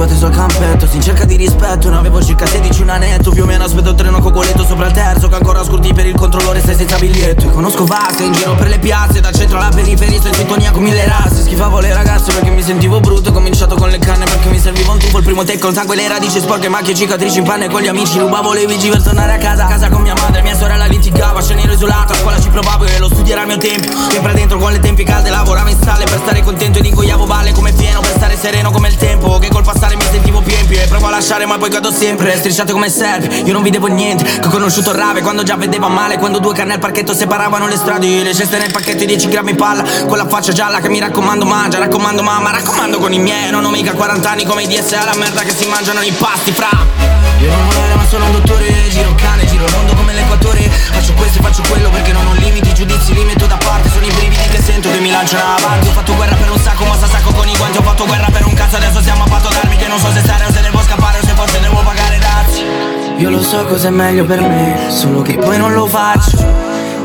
Adduati 0.09 0.15
sul 0.15 0.29
campetto 0.29 0.87
In 0.91 1.01
cerca 1.01 1.25
di 1.25 1.35
rispetto. 1.35 1.89
Ne 1.89 1.97
avevo 1.97 2.21
circa 2.23 2.45
16 2.45 2.81
un 2.81 2.89
anetto 2.89 3.31
Più 3.31 3.43
o 3.43 3.45
meno 3.45 3.63
aspetto 3.63 3.89
il 3.89 3.95
treno 3.95 4.19
cocoletto 4.19 4.65
Sopra 4.65 4.87
il 4.87 4.93
terzo 4.93 5.27
Che 5.27 5.35
ancora 5.35 5.63
scurti 5.63 5.93
per 5.93 6.05
il 6.05 6.15
controllore 6.15 6.59
Stai 6.59 6.75
senza 6.75 6.97
biglietto. 6.97 7.45
E 7.45 7.51
conosco 7.51 7.85
vaste 7.85 8.23
In 8.23 8.31
giro 8.31 8.55
per 8.55 8.67
le 8.67 8.79
piazze 8.79 9.19
Dal 9.19 9.33
centro 9.33 9.57
alla 9.57 9.69
periferia 9.69 10.19
Sto 10.19 10.29
in 10.29 10.33
sintonia 10.33 10.71
con 10.71 10.83
mille 10.83 11.05
razze. 11.05 11.43
Schifavo 11.43 11.79
le 11.79 11.93
ragazze 11.93 12.31
Perché 12.31 12.49
mi 12.49 12.63
sentivo 12.63 12.99
Il 15.19 15.25
primo 15.25 15.43
take 15.43 15.59
con 15.59 15.73
sangue 15.73 15.97
Le 15.97 16.07
radici 16.07 16.39
sporche 16.39 16.69
Macchie 16.69 16.95
cicatrici 16.95 17.39
in 17.39 17.43
panne 17.43 17.67
Con 17.67 17.81
gli 17.81 17.87
amici. 17.87 18.17
Rubavo 18.17 18.53
le 18.53 18.65
bici 18.65 18.87
per 18.87 19.03
tornare 19.03 19.33
a 19.33 19.37
casa 19.37 19.65
A 19.65 19.67
casa 19.67 19.89
con 19.89 20.01
mia 20.01 20.13
madre. 20.13 20.41
Mia 20.41 20.55
sorella 20.55 20.85
litigava 20.85 21.41
Scene 21.41 21.61
ero 21.63 21.73
isolato 21.73 22.13
A 22.13 22.15
scuola 22.15 22.39
ci 22.39 22.47
provavo 22.47 22.85
E 22.85 22.97
lo 22.99 23.09
studio 23.09 23.33
era 23.33 23.41
il 23.41 23.47
mio 23.47 23.57
tempo. 23.57 23.91
Sempre 24.09 24.31
dentro 24.31 24.57
con 24.57 24.71
le 24.71 24.79
tempi 24.79 25.03
calde 25.03 25.29
Lavoravo 25.29 25.67
in 25.67 25.77
sale 25.83 26.05
Per 26.05 26.21
stare 26.23 26.41
contento 26.41 26.79
Ed 26.79 26.85
ingoiavo 26.85 27.25
balle 27.25 27.51
come 27.51 27.73
pieno 27.73 27.99
Per 27.99 28.11
stare 28.15 28.37
sereno 28.37 28.71
come 28.71 28.87
il 28.87 28.95
tempo. 28.95 29.37
Che 29.39 29.49
col 29.49 29.61
passare 29.63 29.97
mi 29.97 30.03
sentivo 30.09 30.39
più 30.39 30.55
empio 30.55 30.79
E 30.79 30.87
provo 30.87 31.07
a 31.07 31.09
lasciare 31.09 31.45
ma 31.45 31.57
poi 31.57 31.69
cado 31.69 31.91
sempre. 31.91 32.37
Strisciate 32.37 32.71
come 32.71 32.89
serve 32.89 33.39
Io 33.39 33.51
non 33.51 33.61
vedevo 33.61 33.87
niente. 33.87 34.23
Che 34.23 34.47
ho 34.47 34.49
conosciuto 34.49 34.93
rave 34.93 35.21
Quando 35.21 35.43
già 35.43 35.57
vedeva 35.57 35.89
male 35.89 36.17
Quando 36.17 36.39
due 36.39 36.53
canne 36.53 36.75
al 36.75 36.79
parchetto 36.79 37.13
separavano 37.13 37.67
le 37.67 37.75
strade. 37.75 38.23
Le 38.23 38.33
ceste 38.33 38.57
nel 38.57 38.71
pacchetto 38.71 39.03
i 39.03 39.05
10 39.05 39.27
grammi 39.27 39.55
palla 39.55 39.83
Con 40.07 40.15
la 40.15 40.27
faccia 40.29 40.53
gialla 40.53 40.79
che 40.79 40.87
mi 40.87 40.99
raccomando 40.99 41.43
mangia 41.43 41.77
Raccomando 41.77 42.23
mamma 42.23 42.51
Raccomando 42.51 42.99
con 42.99 43.11
i 43.11 43.19
miei. 43.19 43.51
Non 43.51 43.65
ho 43.65 43.69
mica 43.69 43.91
40 43.91 44.29
anni 44.29 44.45
come 44.45 44.63
i 44.63 44.67
DSA 44.67 45.07
La 45.09 45.17
merda 45.17 45.41
che 45.41 45.55
si 45.55 45.67
mangiano 45.67 46.01
i 46.01 46.11
pasti 46.11 46.51
fra. 46.51 46.69
Io 47.39 47.49
non 47.49 47.65
muore 47.73 47.95
ma 47.95 48.05
sono 48.05 48.25
un 48.25 48.31
dottore 48.31 48.71
Giro 48.89 49.15
cane, 49.15 49.43
giro 49.47 49.65
il 49.65 49.73
mondo 49.73 49.95
come 49.95 50.13
l'equatore. 50.13 50.69
Faccio 50.69 51.13
questo 51.13 51.39
e 51.39 51.41
faccio 51.41 51.63
quello 51.67 51.89
perché 51.89 52.11
non 52.11 52.27
ho 52.27 52.33
limiti 52.33 52.71
Giudizi 52.75 53.15
li 53.15 53.23
metto 53.23 53.47
da 53.47 53.57
parte 53.57 53.89
Sono 53.89 54.05
i 54.05 54.11
brividi 54.11 54.47
che 54.49 54.61
sento 54.61 54.91
che 54.91 54.99
mi 54.99 55.09
lanciano 55.09 55.55
avanti. 55.55 55.87
Ho 55.87 55.91
fatto 55.93 56.13
guerra 56.13 56.35
per 56.35 56.51
un 56.51 56.59
sacco 56.59 56.85
ma 56.85 56.93
sta 56.93 57.07
sacco 57.07 57.33
con 57.33 57.47
i 57.47 57.57
guanti. 57.57 57.79
Ho 57.79 57.81
fatto 57.81 58.05
guerra 58.05 58.27
per 58.31 58.45
un 58.45 58.53
cazzo 58.53 58.75
adesso 58.75 59.01
siamo 59.01 59.23
a 59.23 59.27
patto 59.27 59.49
d'armi 59.49 59.77
Che 59.77 59.87
non 59.87 59.97
so 59.97 60.11
se 60.11 60.19
stare 60.19 60.45
o 60.45 60.51
se 60.51 60.61
devo 60.61 60.79
scappare 60.79 61.17
o 61.17 61.25
se 61.25 61.33
forse 61.33 61.59
devo 61.59 61.81
pagare 61.81 62.19
dazi. 62.19 62.63
Io 63.17 63.29
lo 63.31 63.41
so 63.41 63.65
cos'è 63.65 63.89
meglio 63.89 64.25
per 64.25 64.41
me 64.41 64.91
Solo 64.91 65.23
che 65.23 65.37
poi 65.37 65.57
non 65.57 65.73
lo 65.73 65.87
faccio. 65.87 66.37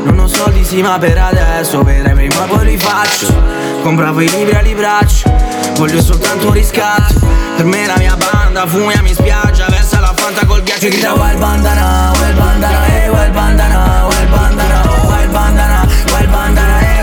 Non 0.03 0.19
ho 0.19 0.27
soldi 0.27 0.63
sì 0.63 0.79
ma 0.83 0.99
per 0.99 1.17
adesso 1.17 1.81
Vedrai 1.81 2.13
prima 2.13 2.45
poi 2.45 2.65
li 2.65 2.77
faccio. 2.77 3.33
Compravo 3.81 4.21
i 4.21 4.29
libri 4.29 4.55
ali 4.55 4.75
braccio 4.75 5.44
Voglio 5.75 6.01
soltanto 6.01 6.47
un 6.47 6.53
riscatto. 6.53 7.19
Per 7.57 7.65
me 7.65 7.85
la 7.85 7.97
mia 7.97 8.15
banda 8.15 8.65
fumia 8.65 9.01
mi 9.01 9.13
spiaggia. 9.13 9.67
Versa 9.67 9.99
la 9.99 10.13
fanta 10.15 10.45
col 10.45 10.63
ghiaccio 10.63 10.87
e 10.87 10.89
grida 10.89 11.13
Wild 11.13 11.37
bandana, 11.37 12.11
wild 12.19 12.37
bandana, 12.37 12.85
eh 12.87 13.09
wild 13.09 13.33
bandana, 13.33 14.07
wild 14.07 14.29
bandana, 14.29 14.81
wild 15.07 15.31
bandana, 15.31 15.31
wild 15.31 15.31
bandana, 15.31 15.83
eh. 15.83 16.13
wild 16.13 16.29
bandana, 16.29 16.94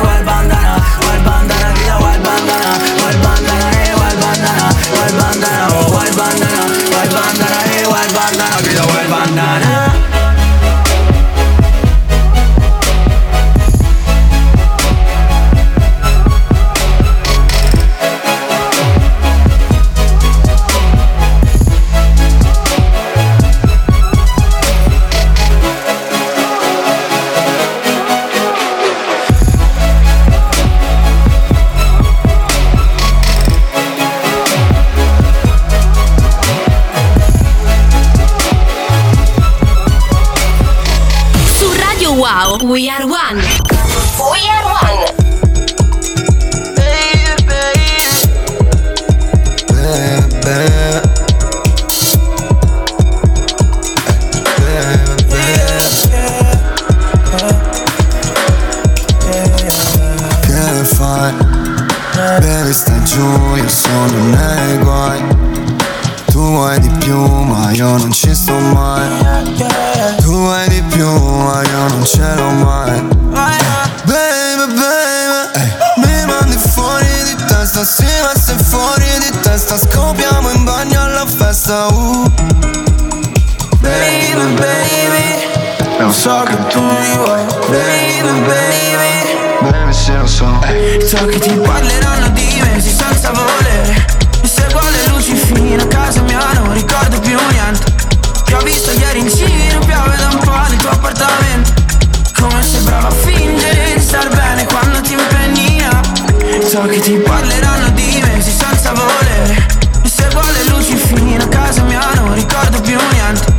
che 106.86 107.00
ti 107.00 107.12
parleranno 107.18 107.90
di 107.90 108.22
me 108.22 108.40
sì, 108.40 108.50
senza 108.50 108.92
volere. 108.92 109.66
E 110.02 110.08
seguo 110.08 110.40
le 110.40 110.64
luci 110.70 110.96
fino 110.96 111.42
a 111.42 111.48
casa 111.48 111.82
mia 111.82 112.00
non 112.14 112.34
ricordo 112.34 112.80
più 112.80 112.98
niente. 113.12 113.54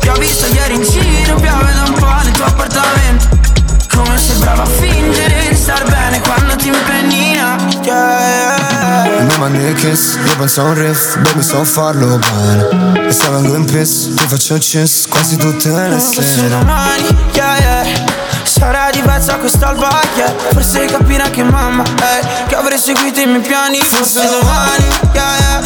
Ti 0.00 0.08
ho 0.08 0.14
visto 0.14 0.46
ieri 0.46 0.74
in 0.74 0.82
giro, 0.82 1.36
piove 1.36 1.72
da 1.72 1.82
un 1.86 1.94
po' 1.94 2.14
nel 2.22 2.32
tuo 2.32 2.44
appartamento. 2.44 3.28
Come 3.94 4.18
sei 4.18 4.36
brava 4.36 4.62
a 4.62 4.66
fingere 4.66 5.48
di 5.48 5.54
star 5.54 5.82
bene 5.84 6.20
quando 6.20 6.54
ti 6.56 6.68
impegni 6.68 7.32
yeah, 7.32 7.56
yeah. 7.82 9.22
Mi 9.24 9.36
mandi 9.38 9.58
il 9.58 9.74
kiss, 9.74 10.16
io 10.16 10.36
penso 10.36 10.60
a 10.60 10.64
un 10.64 10.74
riff 10.74 11.16
Baby 11.18 11.42
so 11.42 11.64
farlo 11.64 12.18
bene 12.18 13.06
E 13.06 13.12
se 13.12 13.28
vengo 13.30 13.54
in 13.54 13.64
piss, 13.64 14.14
ti 14.14 14.26
faccio 14.26 14.58
kiss 14.58 15.06
Quasi 15.08 15.36
tutte 15.36 15.70
le 15.70 15.98
sere 15.98 16.64
domani, 19.26 20.06
yeah, 20.16 20.26
yeah. 20.28 20.34
Forse 20.52 20.84
capirà 20.86 21.28
che 21.30 21.42
mamma, 21.42 21.82
eh. 21.82 22.46
Che 22.46 22.54
avrei 22.54 22.78
seguito 22.78 23.20
i 23.20 23.26
miei 23.26 23.40
piani 23.40 23.78
Forse 23.80 24.28
domani, 24.28 24.86
yeah, 25.12 25.36
yeah. 25.38 25.60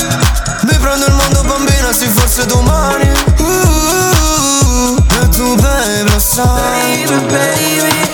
Mi 0.63 0.77
prendo 0.79 1.07
il 1.07 1.13
mondo 1.13 1.43
bambina, 1.43 1.93
sì 1.93 2.07
forse 2.07 2.47
domani. 2.47 3.11
Uh, 3.39 3.43
uh, 3.43 4.95
uh, 4.95 5.05
E 5.23 5.29
tu 5.29 5.55
baby 5.57 6.11
lo 6.11 6.19
sai 6.19 7.05
Baby, 7.05 7.27
baby. 7.27 8.09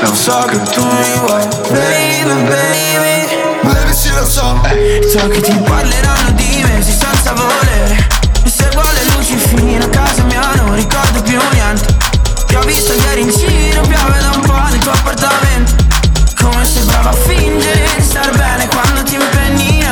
Lo 0.00 0.14
so 0.14 0.44
che 0.48 0.60
tu 0.72 0.84
mi 0.84 1.18
vuoi. 1.24 1.46
Baby, 1.68 2.42
baby. 2.48 3.38
Baby 3.62 3.92
sì 3.94 4.10
lo 4.12 4.24
so. 4.26 4.60
So 5.12 5.28
che 5.28 5.40
ti 5.40 5.52
parleranno 5.58 6.30
di 6.32 6.64
me 6.64 6.82
sì, 6.82 6.96
senza 6.98 7.32
volere. 7.32 8.08
E 8.42 8.50
seguo 8.50 8.82
le 8.92 9.04
luci 9.14 9.36
fino 9.36 9.84
a 9.84 9.88
casa 9.88 10.22
mia 10.24 10.40
non 10.56 10.74
ricordo 10.74 11.22
più 11.22 11.38
niente 11.52 11.99
Ti 12.60 12.66
ho 12.66 12.68
visto 12.68 12.92
ieri 12.92 13.22
in 13.22 13.30
giro, 13.30 13.80
piove 13.80 14.18
da 14.20 14.32
un 14.34 14.40
po' 14.42 14.68
nel 14.68 14.78
tuo 14.80 14.92
appartamento. 14.92 15.76
Come 16.38 16.62
sei 16.66 16.84
brava 16.84 17.08
a 17.08 17.12
fingere 17.14 17.88
di 17.96 18.02
star 18.02 18.30
bene 18.36 18.68
quando 18.68 19.02
ti 19.02 19.14
impegni 19.14 19.82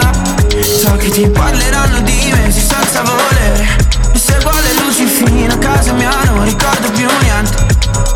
So 0.60 0.94
che 0.96 1.08
ti 1.08 1.26
parleranno 1.28 2.00
di 2.00 2.30
me 2.30 2.52
senza 2.52 3.02
volere. 3.02 3.66
E 4.12 4.18
seguo 4.18 4.50
le 4.50 4.82
luci 4.82 5.06
fino 5.06 5.54
a 5.54 5.56
casa 5.56 5.94
mia 5.94 6.10
non 6.24 6.44
ricordo 6.44 6.90
più 6.90 7.08
niente. 7.22 7.56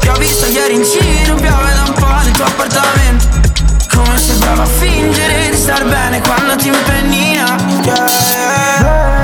Ti 0.01 0.09
ho 0.09 0.15
visto 0.19 0.45
ieri 0.45 0.75
in 0.75 0.83
giro, 0.83 1.35
piove 1.37 1.73
da 1.73 1.85
un 1.87 1.95
po' 1.95 2.23
nel 2.23 2.33
tuo 2.33 2.45
appartamento. 2.45 3.27
Come 3.95 4.19
sei 4.19 4.37
brava 4.37 4.65
a 4.65 4.67
fingere 4.67 5.49
di 5.49 5.57
star 5.57 5.83
bene 5.83 6.21
quando 6.21 6.57
ti 6.57 6.69
impegni 6.69 7.33
yeah, 7.33 7.57
yeah. 7.85 9.22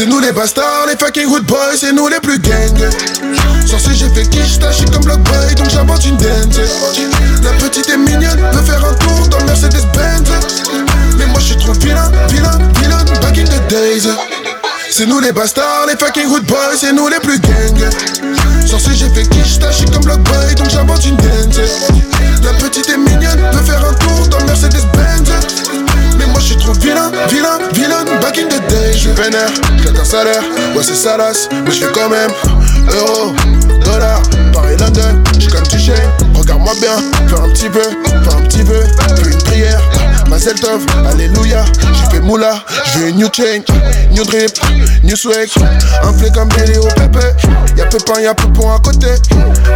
C'est 0.00 0.06
nous 0.06 0.18
les 0.18 0.32
bastards, 0.32 0.86
les 0.88 0.96
fucking 0.96 1.26
hood 1.26 1.44
boys, 1.44 1.76
c'est 1.76 1.92
nous 1.92 2.08
les 2.08 2.20
plus 2.20 2.38
gangs. 2.38 2.88
Sur 3.66 3.78
j'ai 3.92 4.08
fait 4.08 4.26
quiche, 4.30 4.56
suis 4.72 4.86
comme 4.86 5.04
Block 5.04 5.20
Boy, 5.20 5.54
donc 5.56 5.68
j'invente 5.68 6.02
une 6.06 6.16
dance. 6.16 6.56
La 7.42 7.50
petite 7.58 7.86
est 7.90 7.98
mignonne, 7.98 8.40
veut 8.50 8.62
faire 8.62 8.82
un 8.82 8.94
tour 8.94 9.28
dans 9.28 9.44
Mercedes-Benz. 9.44 10.30
Mais 11.18 11.26
moi 11.26 11.38
je 11.40 11.48
suis 11.48 11.56
trop 11.58 11.74
vilain, 11.74 12.10
vilain, 12.30 12.56
vilain, 12.80 13.04
back 13.20 13.36
in 13.36 13.44
the 13.44 13.68
days. 13.68 14.08
C'est 14.90 15.04
nous 15.04 15.20
les 15.20 15.32
bastards, 15.32 15.84
les 15.86 15.98
fucking 15.98 16.28
hood 16.28 16.46
boys, 16.46 16.78
c'est 16.80 16.94
nous 16.94 17.08
les 17.08 17.20
plus 17.20 17.38
gangs. 17.38 17.90
Sur 18.64 18.78
j'ai 18.94 19.10
fait 19.10 19.28
quiche, 19.28 19.58
suis 19.70 19.84
comme 19.84 20.04
Block 20.04 20.20
Boy, 20.20 20.54
donc 20.54 20.70
j'invente 20.70 21.04
une 21.04 21.16
dance. 21.16 21.60
La 22.42 22.54
petite 22.54 22.88
est 22.88 22.96
mignonne, 22.96 23.42
veut 23.52 23.64
faire 23.66 23.84
un 23.84 23.92
tour 23.92 24.28
dans 24.28 24.42
Mercedes-Benz. 24.46 25.69
Mais 26.20 26.26
moi 26.26 26.38
je 26.38 26.46
suis 26.46 26.56
trop 26.56 26.72
vilain, 26.74 27.10
vilain, 27.28 27.58
vilain, 27.72 28.04
back 28.20 28.38
in 28.38 28.46
the 28.46 28.60
day. 28.68 28.92
Je 28.92 29.08
vénère, 29.10 29.50
claque 29.80 29.98
un 29.98 30.04
salaire, 30.04 30.42
ouais 30.76 30.82
c'est 30.82 30.94
salace, 30.94 31.48
mais 31.64 31.70
je 31.70 31.86
fais 31.86 31.92
quand 31.92 32.10
même. 32.10 32.30
Euro, 32.92 33.32
dollar, 33.84 34.20
Paris, 34.52 34.76
London, 34.78 35.22
je 35.38 35.48
comme 35.48 35.66
tu 35.66 35.78
regarde-moi 36.38 36.74
bien, 36.80 36.96
fais 37.26 37.40
un 37.40 37.48
petit 37.50 37.68
peu, 37.70 37.82
fais 37.82 38.34
un 38.34 38.42
petit 38.42 38.62
peu, 38.64 38.82
fais 39.16 39.30
une 39.30 39.42
prière. 39.42 39.80
Mazel 40.30 40.54
Tov, 40.54 40.86
Alléluia, 41.10 41.64
j'ai 41.92 42.16
fait 42.16 42.20
moula, 42.20 42.54
je 42.86 42.98
veux 43.00 43.08
une 43.08 43.16
new 43.16 43.28
chain, 43.32 43.62
new 44.12 44.24
drip, 44.24 44.52
new 45.02 45.16
swag, 45.16 45.48
un 46.04 46.12
flé 46.12 46.30
comme 46.32 46.48
Billy 46.50 46.78
au 46.78 46.86
pépé, 46.86 47.26
y'a 47.76 47.86
Pépin, 47.86 48.20
y'a 48.20 48.32
Poupon 48.32 48.72
à 48.72 48.78
côté, 48.78 49.08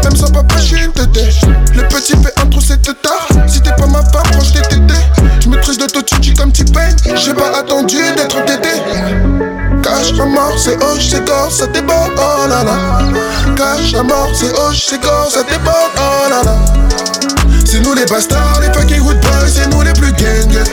même 0.04 0.16
sans 0.16 0.30
papa, 0.30 0.56
suis 0.58 0.76
une 0.76 0.92
tété, 0.92 1.28
le 1.74 1.82
petit 1.88 2.12
fait 2.12 2.32
un 2.40 2.46
trou 2.46 2.60
c'est 2.60 2.80
tard, 3.02 3.26
si 3.48 3.60
t'es 3.60 3.72
pas 3.72 3.86
ma 3.86 4.02
femme, 4.04 4.30
proche 4.30 4.52
des 4.52 4.62
tétés, 4.62 5.02
je 5.40 5.48
maîtrise 5.48 5.76
de 5.76 5.86
Totuchi 5.86 6.32
comme 6.34 6.52
T-Pain, 6.52 6.94
j'ai 7.16 7.34
pas 7.34 7.58
attendu 7.58 7.98
d'être 8.16 8.44
tété. 8.44 8.68
Cache 9.82 10.18
à 10.18 10.24
mort, 10.24 10.54
c'est 10.56 10.76
hoche, 10.82 11.08
c'est 11.10 11.24
corps, 11.26 11.50
ça 11.50 11.66
déborde, 11.66 12.12
oh 12.16 12.48
là 12.48 12.64
là. 12.64 12.74
Cache 13.54 13.92
à 13.92 14.02
mort, 14.02 14.30
c'est 14.32 14.50
hoche, 14.58 14.86
c'est 14.88 15.00
corps, 15.00 15.28
ça 15.30 15.42
déborde, 15.42 15.90
oh 15.98 16.30
là 16.30 16.42
là. 16.42 16.56
C'est 17.64 17.80
nous 17.80 17.94
les 17.94 18.04
bastards, 18.06 18.60
les 18.60 18.72
fucking 18.72 19.00
hood 19.00 19.20
boys, 19.20 19.48
c'est 19.52 19.68
nous 19.68 19.82
les 19.82 19.92
plus 19.92 20.12
gangs. 20.12 20.64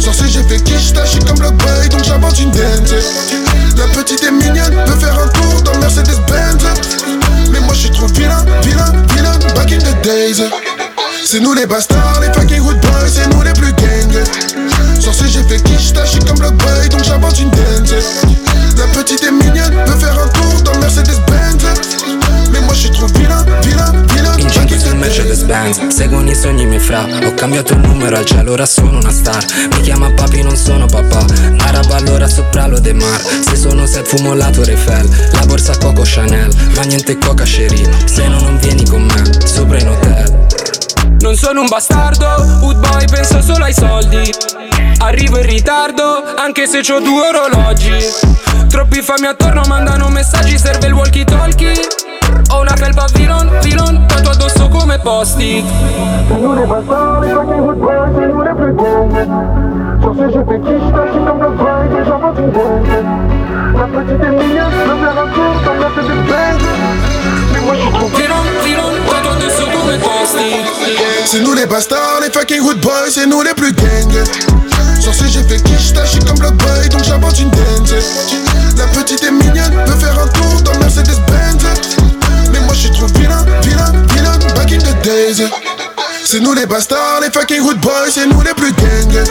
Sur 0.00 0.14
ce 0.14 0.26
j'ai 0.26 0.42
fait 0.42 0.60
quiche, 0.62 0.92
suis 1.04 1.18
comme 1.20 1.38
Block 1.38 1.54
Boy, 1.54 1.88
donc 1.88 2.04
j'invente 2.04 2.38
une 2.40 2.50
dance. 2.50 2.94
La 3.76 3.86
petite 3.88 4.22
est 4.24 4.30
mignonne, 4.30 4.74
veut 4.86 4.98
faire 4.98 5.18
un 5.18 5.28
tour 5.28 5.62
dans 5.62 5.78
Mercedes-Benz. 5.78 6.64
Mais 7.50 7.60
moi 7.60 7.74
je 7.74 7.80
suis 7.80 7.90
trop 7.90 8.06
vilain, 8.08 8.44
vilain, 8.62 8.92
vilain, 9.14 9.38
back 9.54 9.72
in 9.72 9.78
the 9.78 10.02
days. 10.02 10.42
C'est 11.24 11.40
nous 11.40 11.54
les 11.54 11.66
bastards, 11.66 12.20
les 12.20 12.32
fucking 12.32 12.60
hood 12.60 12.80
boys, 12.80 13.08
c'est 13.12 13.28
nous 13.28 13.42
les 13.42 13.52
plus 13.52 13.72
gangs. 13.72 14.24
Sur 15.00 15.14
ce 15.14 15.26
j'ai 15.26 15.42
fait 15.44 15.62
quiche, 15.62 15.92
suis 16.04 16.18
comme 16.20 16.38
Block 16.38 16.54
Boy, 16.54 16.88
donc 16.88 17.04
j'invente 17.04 17.38
une 17.38 17.50
dance. 17.50 17.94
La 18.76 18.86
petite 18.88 19.22
est 19.22 19.30
mignonne, 19.30 19.74
veut 19.86 19.98
faire 19.98 20.18
un 20.18 20.28
tour 20.28 20.62
dans 20.62 20.78
Mercedes-Benz. 20.78 21.43
Je 22.74 22.80
suis 22.80 22.90
trop 22.90 23.06
vilain, 23.16 23.44
vilain, 23.62 23.92
vilain, 24.08 24.32
back 24.32 24.40
Incinto 24.40 24.74
in 24.74 24.80
sul 24.80 24.90
the 24.90 24.96
days. 24.96 24.98
Mercedes-Benz 24.98 25.86
Seguono 25.94 26.28
i 26.28 26.34
sogni 26.34 26.66
miei 26.66 26.80
fra. 26.80 27.06
Ho 27.24 27.32
cambiato 27.34 27.74
il 27.74 27.78
numero 27.78 28.16
al 28.16 28.24
cielo, 28.24 28.50
ora 28.50 28.66
sono 28.66 28.98
una 28.98 29.12
star. 29.12 29.44
Mi 29.70 29.80
chiama 29.82 30.10
papi, 30.10 30.42
non 30.42 30.56
sono 30.56 30.86
papà. 30.86 31.24
Araba 31.58 31.94
allora 31.94 32.26
sopra 32.26 32.66
lo 32.66 32.80
De 32.80 32.92
Mar 32.92 33.20
Se 33.20 33.54
sono 33.54 33.86
set 33.86 34.04
fumo 34.06 34.34
la 34.34 34.50
Torre 34.50 34.72
Eiffel. 34.72 35.08
La 35.32 35.46
borsa 35.46 35.78
Coco 35.78 36.02
Chanel 36.04 36.52
Ma 36.74 36.82
niente 36.82 37.16
coca 37.16 37.44
Cherie 37.44 37.88
Se 38.06 38.26
no 38.26 38.40
non 38.40 38.58
vieni 38.58 38.84
con 38.84 39.02
me 39.02 39.46
Sopra 39.46 39.78
in 39.78 39.88
hotel. 39.88 40.46
Non 41.20 41.36
sono 41.36 41.60
un 41.60 41.68
bastardo, 41.68 42.26
Wood 42.60 42.78
boy 42.78 43.04
penso 43.08 43.40
solo 43.40 43.64
ai 43.64 43.72
soldi. 43.72 44.34
Arrivo 44.98 45.38
in 45.38 45.46
ritardo, 45.46 46.24
anche 46.36 46.66
se 46.66 46.78
ho 46.92 46.98
due 46.98 47.28
orologi. 47.28 47.92
Troppi 48.68 49.00
fami 49.00 49.26
attorno 49.26 49.62
mandano 49.68 50.08
messaggi, 50.08 50.58
serve 50.58 50.88
il 50.88 50.92
walkie 50.92 51.24
talkie 51.24 52.03
Ho 52.50 52.60
una 52.60 52.74
felpa 52.76 53.06
vilon, 53.14 53.50
vilon, 53.62 54.06
tanto 54.06 54.30
addosso 54.30 54.68
come 54.68 54.98
posti 54.98 55.64
Nous 56.40 56.54
les 56.54 56.66
bastards, 56.66 57.20
les 57.20 57.30
fucking 57.30 57.60
good 57.60 57.78
boys, 57.78 58.10
c'est 58.14 58.28
nous 58.28 58.42
les 58.42 58.54
plus 58.54 58.72
dingues 58.72 59.28
Sur 60.00 60.14
ce 60.14 60.32
jeu 60.32 60.44
fais 60.48 60.60
qui 60.60 60.74
j't'achète 60.78 61.24
comme 61.26 61.42
le 61.42 61.50
boy, 61.50 61.86
et 61.90 62.04
j'invente 62.04 62.38
une 62.38 62.50
dingue 62.52 63.04
La 63.76 63.86
petite 63.86 64.22
est 64.22 64.30
mignonne, 64.30 64.72
comme 64.86 65.80
la 65.80 65.88
tête 65.90 66.04
de 66.04 66.16
bang 66.28 66.60
Mais 67.52 67.60
moi 67.60 67.74
j'suis 67.74 67.92
trop 67.92 68.08
Vilon, 68.08 68.44
vilon, 68.64 68.92
tanto 69.08 69.28
addosso 69.30 69.64
come 69.72 69.98
posti 69.98 70.50
C'est 71.26 71.40
nous 71.40 71.54
les 71.54 71.66
bastards, 71.66 72.20
les 72.22 72.30
fucking 72.30 72.62
good 72.62 72.80
boys, 72.80 73.10
c'est 73.10 73.26
nous 73.26 73.42
les 73.42 73.54
plus 73.54 73.72
gangs 73.72 74.24
Sur 75.00 75.14
ce 75.14 75.24
j'ai 75.26 75.42
fait 75.42 75.62
qui 75.62 75.74
comme 76.24 76.40
le 76.40 76.50
boy, 76.50 76.88
donc 76.90 77.02
j'invente 77.02 77.38
une 77.40 77.50
dance 77.50 77.94
La 78.76 78.86
petite 78.86 79.23
C'est 86.34 86.40
nous 86.40 86.52
les 86.52 86.66
bastards, 86.66 87.20
les 87.22 87.30
fucking 87.30 87.62
good 87.62 87.78
boys, 87.78 88.10
c'est 88.10 88.26
nous 88.26 88.42
les 88.42 88.52
plus 88.54 88.72
gangs 88.72 89.24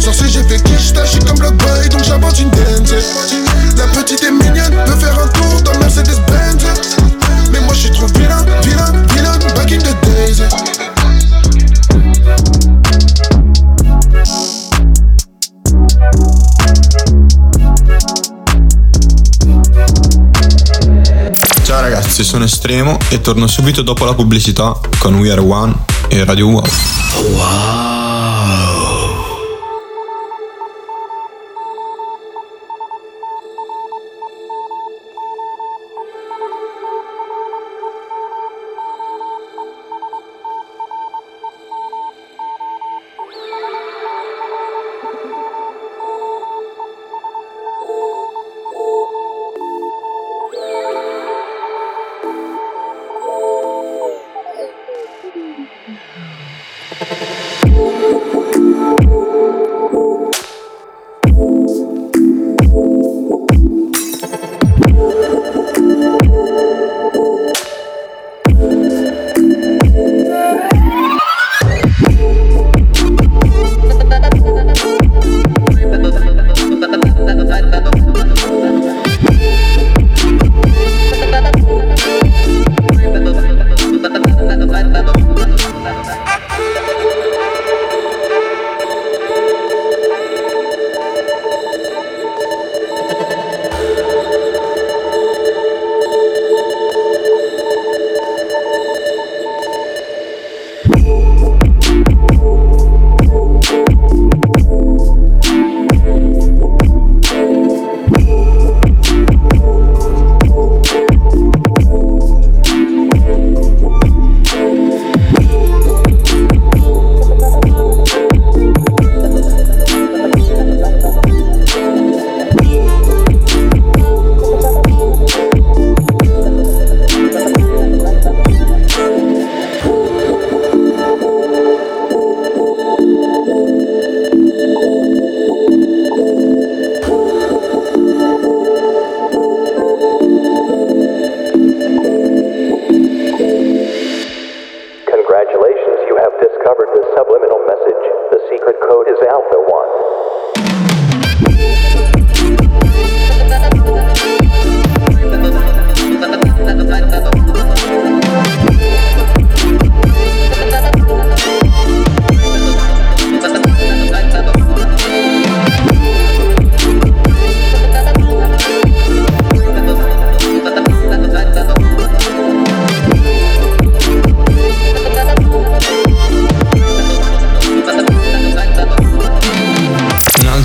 Sur 0.00 0.12
ce 0.12 0.24
j'ai 0.24 0.42
fait 0.42 0.60
qui 0.64 0.72
j't'achète 0.80 1.24
comme 1.24 1.40
le 1.40 1.52
boy, 1.52 1.88
donc 1.90 2.02
j'invente 2.02 2.36
une 2.40 2.50
dance 2.50 2.92
La 3.76 3.86
petite 3.86 4.20
est 4.24 4.32
mignonne, 4.32 4.74
veut 4.84 4.98
faire 4.98 5.16
un 5.16 5.28
tour 5.28 5.62
dans 5.62 5.78
Mercedes-Benz. 5.78 6.64
Mais 7.52 7.60
moi 7.60 7.72
j'suis 7.74 7.92
trop 7.92 8.06
vilain, 8.06 8.44
vilain, 8.64 8.90
ragazzi, 22.14 22.30
sono 22.30 22.44
Estremo 22.44 22.96
e 23.08 23.20
torno 23.20 23.48
subito 23.48 23.82
dopo 23.82 24.04
la 24.04 24.14
pubblicità 24.14 24.78
con 24.98 25.16
We 25.16 25.32
Are 25.32 25.40
One 25.40 25.74
e 26.08 26.24
Radio 26.24 26.48
Wow. 26.48 26.62
Congratulations, 27.32 27.83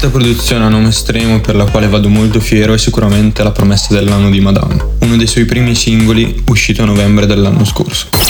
Un'altra 0.02 0.18
produzione 0.18 0.64
a 0.64 0.70
nome 0.70 0.88
estremo 0.88 1.42
per 1.42 1.58
la 1.58 1.70
quale 1.70 1.90
vado 1.90 2.08
molto 2.08 2.40
fiero 2.40 2.74
è 2.74 2.78
sicuramente 2.78 3.44
La 3.44 3.52
promessa 3.52 3.94
dell'anno 3.94 4.30
di 4.30 4.40
Madame, 4.40 4.96
uno 5.00 5.18
dei 5.18 5.28
suoi 5.28 5.44
primi 5.44 5.76
singoli 5.76 6.42
uscito 6.48 6.84
a 6.84 6.86
novembre 6.86 7.26
dell'anno 7.26 7.66
scorso. 7.66 8.08
I 8.14 8.30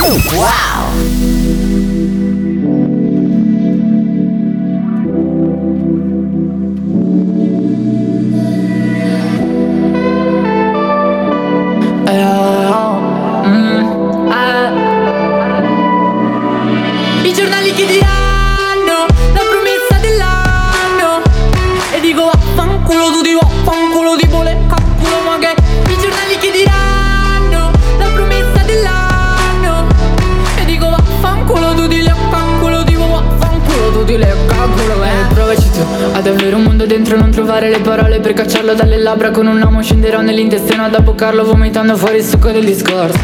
nell'intestino 40.30 40.84
ad 40.84 40.94
abboccarlo 40.94 41.44
vomitando 41.44 41.98
fuori 41.98 42.18
il 42.18 42.24
succo 42.24 42.52
del 42.52 42.64
discorso. 42.64 43.18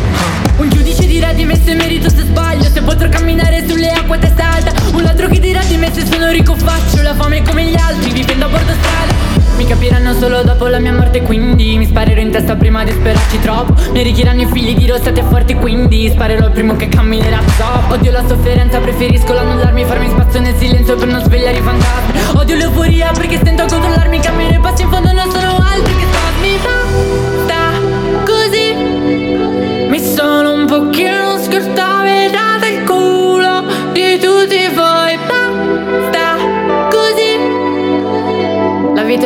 Un 0.57 0.69
giudice 0.69 1.05
dirà 1.05 1.33
di 1.33 1.45
me 1.45 1.55
se 1.55 1.75
merito 1.75 2.09
se 2.09 2.21
sbaglio 2.21 2.63
Se 2.63 2.81
potrò 2.81 3.09
camminare 3.09 3.63
sulle 3.67 3.91
acque 3.91 4.15
a 4.15 4.19
testa 4.19 4.53
alta. 4.53 4.71
Un 4.93 5.05
altro 5.05 5.27
che 5.27 5.39
dirà 5.39 5.61
di 5.67 5.77
me 5.77 5.91
se 5.93 6.03
sono 6.03 6.31
ricco 6.31 6.55
faccio 6.55 7.03
La 7.03 7.13
fame 7.13 7.43
come 7.43 7.65
gli 7.65 7.75
altri 7.75 8.11
vivendo 8.11 8.45
a 8.45 8.47
bordo 8.47 8.71
strada. 8.71 9.13
Mi 9.57 9.67
capiranno 9.67 10.13
solo 10.13 10.41
dopo 10.41 10.65
la 10.65 10.79
mia 10.79 10.93
morte 10.93 11.21
quindi 11.21 11.77
Mi 11.77 11.85
sparerò 11.85 12.19
in 12.19 12.31
testa 12.31 12.55
prima 12.55 12.83
di 12.83 12.91
sperarci 12.91 13.39
troppo. 13.39 13.75
Mi 13.91 13.99
arricchiranno 13.99 14.41
i 14.41 14.47
figli 14.47 14.75
dirò 14.75 14.97
state 14.97 15.21
forti 15.29 15.53
quindi 15.53 16.09
Sparerò 16.09 16.45
il 16.45 16.51
primo 16.53 16.75
che 16.75 16.89
camminerà. 16.89 17.39
Top 17.57 17.91
Odio 17.91 18.11
la 18.11 18.25
sofferenza 18.25 18.79
preferisco 18.79 19.31
l'annullarmi 19.31 19.85
Farmi 19.85 20.09
spazio 20.09 20.39
nel 20.39 20.55
silenzio 20.57 20.95
per 20.95 21.07
non 21.07 21.21
svegliare 21.21 21.57
i 21.57 21.61
fantasmi. 21.61 22.39
Odio 22.39 22.55
l'euforia 22.55 23.11
perché 23.11 23.37
stento 23.37 23.61
a 23.61 23.67
controllarmi 23.67 24.19
Cammino 24.19 24.55
e 24.55 24.59
passi 24.59 24.81
in 24.81 24.89
fondo 24.89 25.11
non 25.11 25.29
sono 25.29 25.57
altri 25.57 25.95
che 25.97 26.14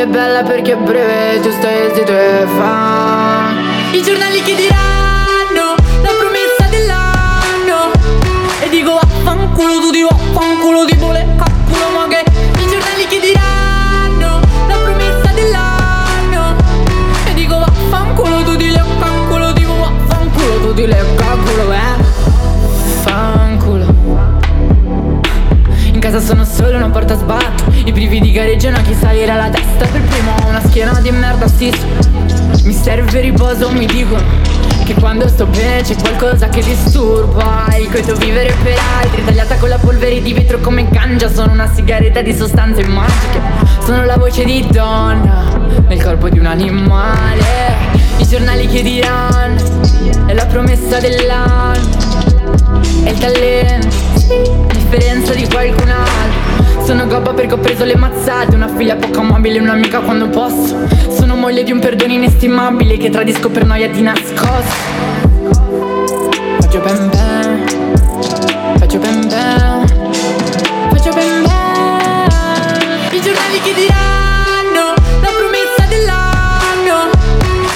bella 0.10 0.44
perché 0.44 0.74
è 0.74 0.76
breve 0.76 1.40
Tu 1.42 1.52
stai 1.52 1.92
fa. 2.58 3.52
I 3.92 4.02
giornali 4.02 4.42
che 4.42 4.56
diranno 4.56 5.76
La 6.02 6.12
promessa 6.18 6.68
dell'anno. 6.70 7.92
E 8.62 8.70
dico 8.70 8.94
vaffanculo 8.94 9.80
tu 9.80 9.92
di 9.92 10.02
vaffanculo 10.02 10.86
di 10.86 10.96
vole 10.96 11.28
Cacculo 11.38 11.90
ma 11.96 12.08
che 12.08 12.24
I 12.28 12.68
giornali 12.68 13.06
che 13.08 13.20
diranno 13.20 14.40
La 14.68 14.78
promessa 14.84 15.32
dell'anno. 15.34 16.56
E 17.26 17.34
dico 17.34 17.60
vaffanculo 17.60 18.44
tu 18.44 18.56
di 18.56 18.70
le 18.72 18.84
cacculo 19.00 19.52
di 19.54 19.64
vaffanculo 19.64 20.60
tu 20.62 20.74
di 20.74 20.86
le 20.88 21.06
cacculo 21.16 21.72
eh. 21.72 22.04
Fanculo 23.04 23.86
In 25.84 26.00
casa 26.00 26.20
sono 26.20 26.44
solo 26.46 26.78
una 26.78 26.90
porta 26.90 27.16
sbatto 27.16 27.70
I 27.90 27.92
brividi 27.92 28.32
gareggiano 28.32 28.78
a 28.78 28.82
chi 28.82 28.94
salirà 28.94 29.36
la 29.36 29.50
testa 29.50 29.88
Per 29.88 30.00
primo. 30.02 30.36
Ho 30.44 30.50
una 30.50 30.62
schiena 30.62 31.00
di 31.02 31.10
merda 31.10 31.48
sì 31.48 31.74
Mi 32.64 32.72
serve 32.72 33.20
riposo 33.20 33.72
mi 33.72 33.88
dicono 33.88 34.22
che 34.86 34.94
quando 34.94 35.28
sto 35.28 35.48
bene 35.48 35.82
c'è 35.82 35.96
qualcosa 35.96 36.50
che 36.50 36.62
disturba. 36.62 37.66
Il 37.80 37.90
coito 37.90 38.14
vivere 38.14 38.54
per 38.62 38.78
altri 39.02 39.26
Tagliata 39.26 39.56
con 39.56 39.70
la 39.70 39.80
polvere 39.80 40.22
di 40.22 40.34
vetro 40.34 40.60
come 40.60 40.88
cangia 40.88 41.32
Sono 41.32 41.52
una 41.52 41.68
sigaretta 41.74 42.22
di 42.22 42.32
sostanze 42.32 42.86
magiche. 42.86 43.42
Sono 43.84 44.06
la 44.06 44.18
voce 44.18 44.46
di 44.46 44.68
donna 44.70 45.60
Nel 45.88 46.04
corpo 46.04 46.30
di 46.30 46.38
un 46.38 46.46
animale. 46.46 47.74
I 48.18 48.28
giornali 48.28 48.68
che 48.68 48.84
diranno 48.84 49.60
È 50.28 50.34
la 50.36 50.46
promessa 50.46 51.00
dell'anno. 51.00 51.98
È 53.04 53.10
il 53.10 53.18
talento, 53.18 53.88
differenza 54.74 55.34
di 55.34 55.48
qualcun 55.48 55.90
altro 55.90 56.39
Sono 56.90 57.06
gobba 57.06 57.34
perché 57.34 57.54
ho 57.54 57.60
preso 57.60 57.86
le 57.86 57.96
mazzate. 57.96 58.56
Una 58.56 58.68
figlia 58.68 58.96
poco 58.96 59.20
amabile, 59.20 59.60
un'amica 59.60 60.00
quando 60.00 60.28
posso. 60.28 60.76
Sono 61.16 61.36
moglie 61.36 61.62
di 61.62 61.72
un 61.72 61.78
perdono 61.78 62.14
inestimabile 62.14 62.98
Che 62.98 63.12
tradisco 63.12 63.50
per 63.50 63.64
noia 63.64 63.88
di 63.90 64.02
nascosto. 64.02 64.74
Faccio 66.60 66.80
ben 66.80 67.10
ben. 67.12 67.64
Faccio 68.80 68.98
ben 68.98 69.28
ben. 69.28 69.88
Faccio 70.90 71.12
ben 71.12 71.44
ben. 71.44 72.28
I 73.12 73.22
giornali 73.22 73.62
che 73.62 73.74
diranno 73.76 74.96
La 75.22 75.30
promessa 75.38 75.86
dell'anno. 75.88 77.12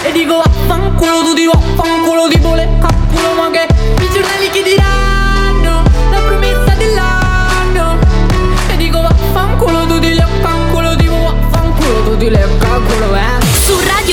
E 0.01 0.11
dico 0.11 0.41
vaffanculo 0.43 1.21
tu 1.21 1.33
di 1.35 1.45
vaffanculo 1.45 2.27
di 2.29 2.37
vole 2.37 2.67
Cacculo 2.81 3.33
ma 3.35 3.51
che 3.51 3.67
I 3.69 4.09
giornali 4.11 4.49
che 4.49 4.63
diranno 4.63 4.82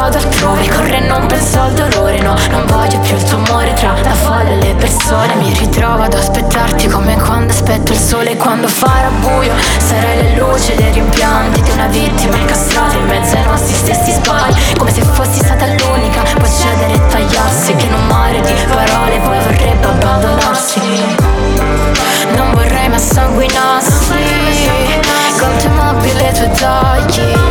vado 0.00 0.16
altrove 0.16 0.66
Corre 0.68 0.96
e 0.96 1.00
non 1.00 1.26
penso 1.26 1.60
al 1.60 1.72
dolore, 1.74 2.20
no 2.20 2.34
Non 2.50 2.64
voglio 2.66 2.98
più 3.00 3.14
il 3.14 3.22
tuo 3.22 3.36
amore 3.36 3.72
tra 3.74 3.94
la 4.02 4.14
folla 4.14 4.48
e 4.48 4.56
le 4.56 4.74
persone. 4.74 5.34
Mi 5.34 5.52
ritrovo 5.52 6.02
ad 6.02 6.14
aspettarti 6.14 6.88
come 6.88 7.16
quando 7.18 7.52
aspetto 7.52 7.92
il 7.92 7.98
sole 7.98 8.36
Quando 8.36 8.66
farà 8.66 9.10
buio 9.20 9.52
sarai 9.78 10.16
la 10.22 10.46
luce 10.46 10.74
dei 10.74 10.90
rimpianti 10.92 11.60
Di 11.60 11.70
una 11.70 11.86
vittima 11.88 12.36
incastrata 12.36 12.96
in 12.96 13.06
mezzo 13.06 13.36
ai 13.36 13.44
nostri 13.44 13.74
stessi 13.74 14.12
sbagli. 14.12 14.76
Come 14.78 14.90
se 14.90 15.02
fossi 15.02 15.38
stata 15.38 15.66
l'unica 15.66 16.22
Può 16.22 16.48
cedere 16.48 16.94
e 16.94 17.06
tagliarsi 17.08 17.74
Che 17.74 17.86
in 17.86 17.92
un 17.92 18.06
mare 18.06 18.40
di 18.40 18.54
parole 18.68 19.18
Voi 19.18 19.38
vorrebbe 19.38 19.86
abbandonarsi. 19.86 20.80
Non 22.36 22.52
vorrei 22.54 22.88
ma 22.88 22.98
sanguinassi 22.98 24.68
Contemabile 25.38 26.28
i 26.28 26.32
tuoi 26.32 26.50
tagli. 26.52 27.49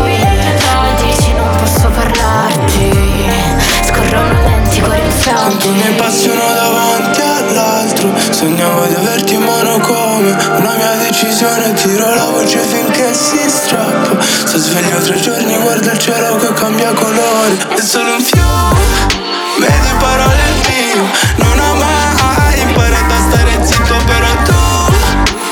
Quanto 5.34 5.72
ne 5.72 5.92
passi 5.92 6.28
uno 6.28 6.54
davanti 6.54 7.22
all'altro. 7.22 8.12
Sognavo 8.32 8.86
di 8.86 8.96
averti 8.96 9.36
in 9.36 9.44
mano 9.44 9.78
come 9.80 10.32
Una 10.58 10.74
mia 10.76 10.96
decisione 11.06 11.74
Tiro 11.74 12.14
la 12.16 12.26
voce 12.26 12.58
finché 12.60 13.14
si 13.14 13.40
strappa. 13.48 14.18
Se 14.22 14.58
sveglio 14.58 15.00
tre 15.02 15.20
giorni 15.20 15.56
Guarda 15.58 15.92
il 15.92 16.00
cielo 16.00 16.36
che 16.38 16.54
cambia 16.54 16.92
colore. 16.94 17.58
È 17.76 17.82
solo 17.82 18.16
un 18.16 18.22
fiore 18.22 18.78
Vedi 19.60 19.94
parole 20.00 20.42
il 20.50 20.68
mio 20.68 21.08
Non 21.36 21.60
ho 21.60 21.74
mai 21.76 22.62
imparato 22.62 23.14
a 23.14 23.20
stare 23.30 23.60
zitto 23.66 23.96
Però 24.06 24.34
tu 24.44 24.94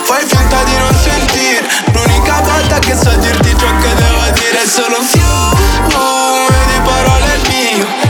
Fai 0.03 0.25
finta 0.25 0.63
di 0.63 0.77
non 0.77 0.93
sentire. 0.95 1.67
L'unica 1.93 2.41
volta 2.41 2.79
che 2.79 2.95
so 2.95 3.11
dirti 3.17 3.49
ciò 3.57 3.67
che 3.77 3.93
devo 3.93 4.23
dire 4.33 4.63
È 4.63 4.67
solo 4.67 4.97
un 4.97 5.05
fiume 5.05 6.45
vedi 6.49 6.79
parole 6.83 7.33
il 7.35 7.49
mio 7.49 8.06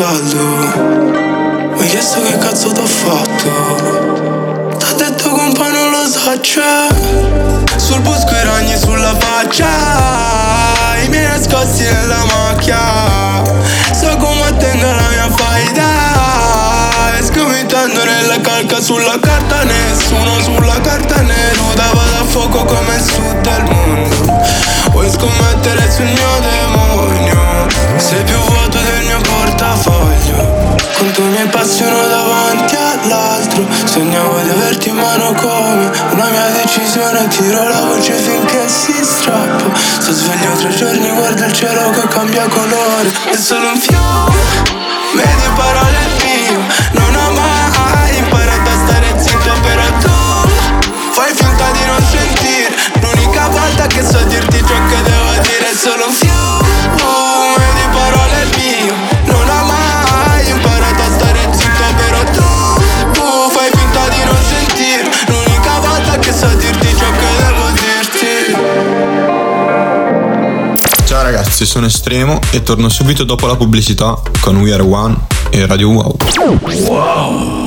caldo? 0.00 0.44
Mi 1.74 1.80
hai 1.80 1.88
chiesto 1.88 2.22
che 2.22 2.38
cazzo 2.38 2.70
t'ho 2.70 2.86
fatto? 2.86 4.76
T'ha 4.78 4.92
detto 4.94 5.30
compa 5.30 5.70
non 5.70 5.90
lo 5.90 6.06
so 6.06 6.38
c'è 6.40 6.86
Sul 7.76 8.00
bosco 8.02 8.32
i 8.34 8.44
ragni 8.44 8.76
sulla 8.76 9.14
faccia. 9.18 9.66
I 11.02 11.08
miei 11.08 11.26
nascosti 11.26 11.82
nella 11.82 12.24
macchia. 12.24 13.42
So 13.92 14.16
come 14.18 14.56
tenga 14.58 14.92
la 14.94 15.08
mia 15.08 15.28
faida. 15.36 17.18
E 17.18 17.22
sgomitando 17.24 18.04
nella 18.04 18.40
calca 18.40 18.80
sulla 18.80 19.18
carta 19.18 19.64
Nessuno 19.64 20.40
sulla 20.40 20.80
carta 20.80 21.22
nuda 21.22 21.90
Vado 21.92 22.20
a 22.20 22.24
fuoco 22.24 22.64
come 22.64 22.94
il 22.94 23.02
sud 23.02 23.40
del 23.40 23.64
mondo. 23.64 24.42
Vuoi 24.92 25.10
scommettere 25.10 25.90
sul 25.90 26.04
mio 26.04 26.38
demonio? 26.40 27.66
Sei 27.96 28.22
più 28.22 28.36
vuoto 28.36 28.78
del 28.78 29.04
mio 29.06 29.20
portafoglio 29.58 30.76
Conto 30.96 31.20
i 31.20 31.24
miei 31.24 31.46
passi 31.48 31.82
uno 31.82 32.06
davanti 32.08 32.74
all'altro. 32.74 33.64
Sognavo 33.84 34.40
di 34.40 34.50
averti 34.50 34.88
in 34.88 34.96
mano 34.96 35.32
come 35.32 35.90
una 36.10 36.28
mia 36.28 36.48
decisione 36.60 37.28
Tiro 37.28 37.68
la 37.68 37.80
voce 37.82 38.14
finché 38.14 38.66
si 38.66 38.92
strappa. 39.00 39.70
Sto 39.76 40.12
sveglio 40.12 40.56
tre 40.56 40.74
giorni, 40.74 41.08
guarda 41.10 41.46
il 41.46 41.52
cielo 41.52 41.90
che 41.90 42.08
cambia 42.08 42.48
colore. 42.48 43.12
È 43.30 43.36
solo 43.36 43.68
un 43.68 43.78
fiume, 43.78 44.34
medie 45.14 45.50
parole 45.54 45.98
mio 46.24 46.66
Non 46.92 47.14
ho 47.14 47.30
mai 47.30 48.16
imparato 48.16 48.70
a 48.70 48.86
stare 48.86 49.14
zitto 49.18 49.52
però 49.62 49.84
tu 50.00 50.50
Fai 51.12 51.32
finta 51.32 51.70
di 51.70 51.84
non 51.86 52.02
sentire. 52.10 52.74
L'unica 53.00 53.48
volta 53.48 53.86
che 53.86 54.02
so 54.02 54.18
dirti 54.24 54.58
ciò 54.58 54.74
che 54.88 55.02
devo 55.02 55.30
dire 55.42 55.70
È 55.70 55.76
solo 55.76 56.06
un 56.06 56.12
fiume 56.12 57.27
ragazzi, 71.30 71.66
sono 71.66 71.84
Estremo 71.84 72.40
e 72.52 72.62
torno 72.62 72.88
subito 72.88 73.22
dopo 73.24 73.46
la 73.46 73.54
pubblicità 73.54 74.18
con 74.40 74.56
We 74.56 74.72
Are 74.72 74.82
One 74.82 75.14
e 75.50 75.66
Radio 75.66 75.90
Wow. 75.90 76.16
Wow. 76.86 77.66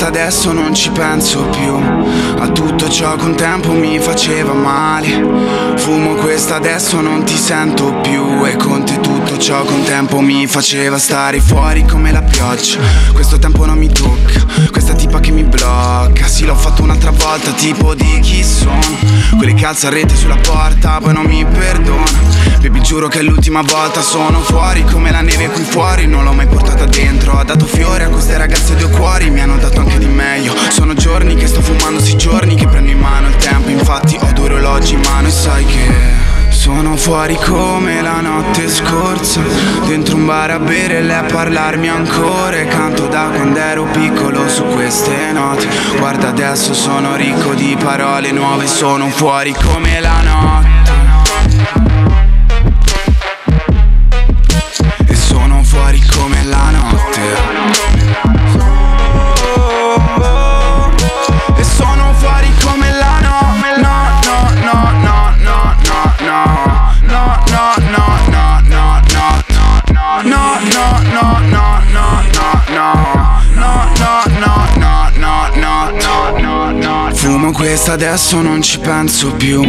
Adesso 0.00 0.52
non 0.52 0.74
ci 0.74 0.90
penso 0.90 1.42
più 1.44 1.74
A 2.38 2.48
tutto 2.48 2.88
ciò 2.88 3.16
che 3.16 3.24
un 3.24 3.34
tempo 3.34 3.72
mi 3.72 3.98
faceva 3.98 4.52
male 4.52 5.67
Fumo 5.78 6.14
questa 6.14 6.56
adesso 6.56 7.00
non 7.00 7.24
ti 7.24 7.36
sento 7.36 7.94
più. 8.02 8.44
E 8.44 8.56
con 8.56 8.84
tutto 8.84 9.38
ciò 9.38 9.64
che 9.64 9.72
un 9.72 9.84
tempo 9.84 10.20
mi 10.20 10.46
faceva 10.46 10.98
stare 10.98 11.40
fuori 11.40 11.84
come 11.84 12.12
la 12.12 12.22
pioggia. 12.22 12.78
Questo 13.12 13.38
tempo 13.38 13.64
non 13.64 13.78
mi 13.78 13.88
tocca 13.88 14.44
Questa 14.70 14.94
tipa 14.94 15.20
che 15.20 15.30
mi 15.30 15.44
blocca. 15.44 16.26
Sì 16.26 16.44
l'ho 16.44 16.54
fatto 16.54 16.82
un'altra 16.82 17.10
volta 17.10 17.52
tipo 17.52 17.94
di 17.94 18.20
chi 18.20 18.44
sono. 18.44 18.78
Quelli 19.36 19.54
che 19.54 19.66
alza 19.66 19.88
rete 19.88 20.14
sulla 20.14 20.36
porta 20.36 20.98
poi 21.00 21.12
non 21.12 21.24
mi 21.24 21.44
perdona. 21.44 22.04
Baby 22.60 22.80
giuro 22.80 23.08
che 23.08 23.20
è 23.20 23.22
l'ultima 23.22 23.62
volta 23.62 24.02
sono 24.02 24.40
fuori 24.40 24.84
come 24.84 25.10
la 25.10 25.20
neve 25.20 25.48
qui 25.48 25.62
fuori. 25.62 26.06
Non 26.06 26.24
l'ho 26.24 26.32
mai 26.32 26.46
portata 26.46 26.86
dentro 26.86 27.32
Ho 27.32 27.44
dato 27.44 27.66
fiore 27.66 28.04
a 28.04 28.08
queste 28.08 28.36
ragazze 28.36 28.74
due 28.74 28.90
cuori. 28.90 29.30
Mi 29.30 29.40
hanno 29.40 29.56
dato 29.56 29.80
anche 29.80 29.98
di 29.98 30.06
meglio. 30.06 30.54
Sono 30.70 30.94
giorni 30.94 31.34
che 31.34 31.46
sto 31.46 31.60
fumando, 31.60 32.00
sì 32.00 32.16
giorni 32.16 32.56
che 32.56 32.66
prendo 32.66 32.90
in 32.90 32.98
mano 32.98 33.28
il 33.28 33.36
tempo. 33.36 33.70
Infatti 33.70 34.18
ho 34.20 34.32
orologi 34.58 34.94
in 34.94 35.00
mano 35.00 35.28
e 35.28 35.30
sai 35.30 35.64
che 35.64 36.16
sono 36.48 36.96
fuori 36.96 37.36
come 37.36 38.02
la 38.02 38.20
notte 38.20 38.68
scorsa. 38.68 39.40
Dentro 39.86 40.16
un 40.16 40.26
bar 40.26 40.50
a 40.50 40.58
bere 40.58 40.98
e 40.98 41.02
lei 41.02 41.16
a 41.16 41.22
parlarmi 41.22 41.88
ancora. 41.88 42.56
E 42.56 42.66
canto 42.66 43.06
da 43.06 43.30
quando 43.32 43.58
ero 43.58 43.84
piccolo 43.84 44.48
su 44.48 44.64
queste 44.64 45.32
note. 45.32 45.68
Guarda 45.98 46.28
adesso 46.28 46.74
sono 46.74 47.14
ricco 47.14 47.54
di 47.54 47.76
parole 47.78 48.32
nuove 48.32 48.66
Sono 48.66 49.08
fuori 49.08 49.54
come 49.54 50.00
la 50.00 50.22
notte 50.22 50.77
Questa 77.68 77.92
adesso 77.92 78.40
non 78.40 78.62
ci 78.62 78.78
penso 78.78 79.32
più. 79.32 79.62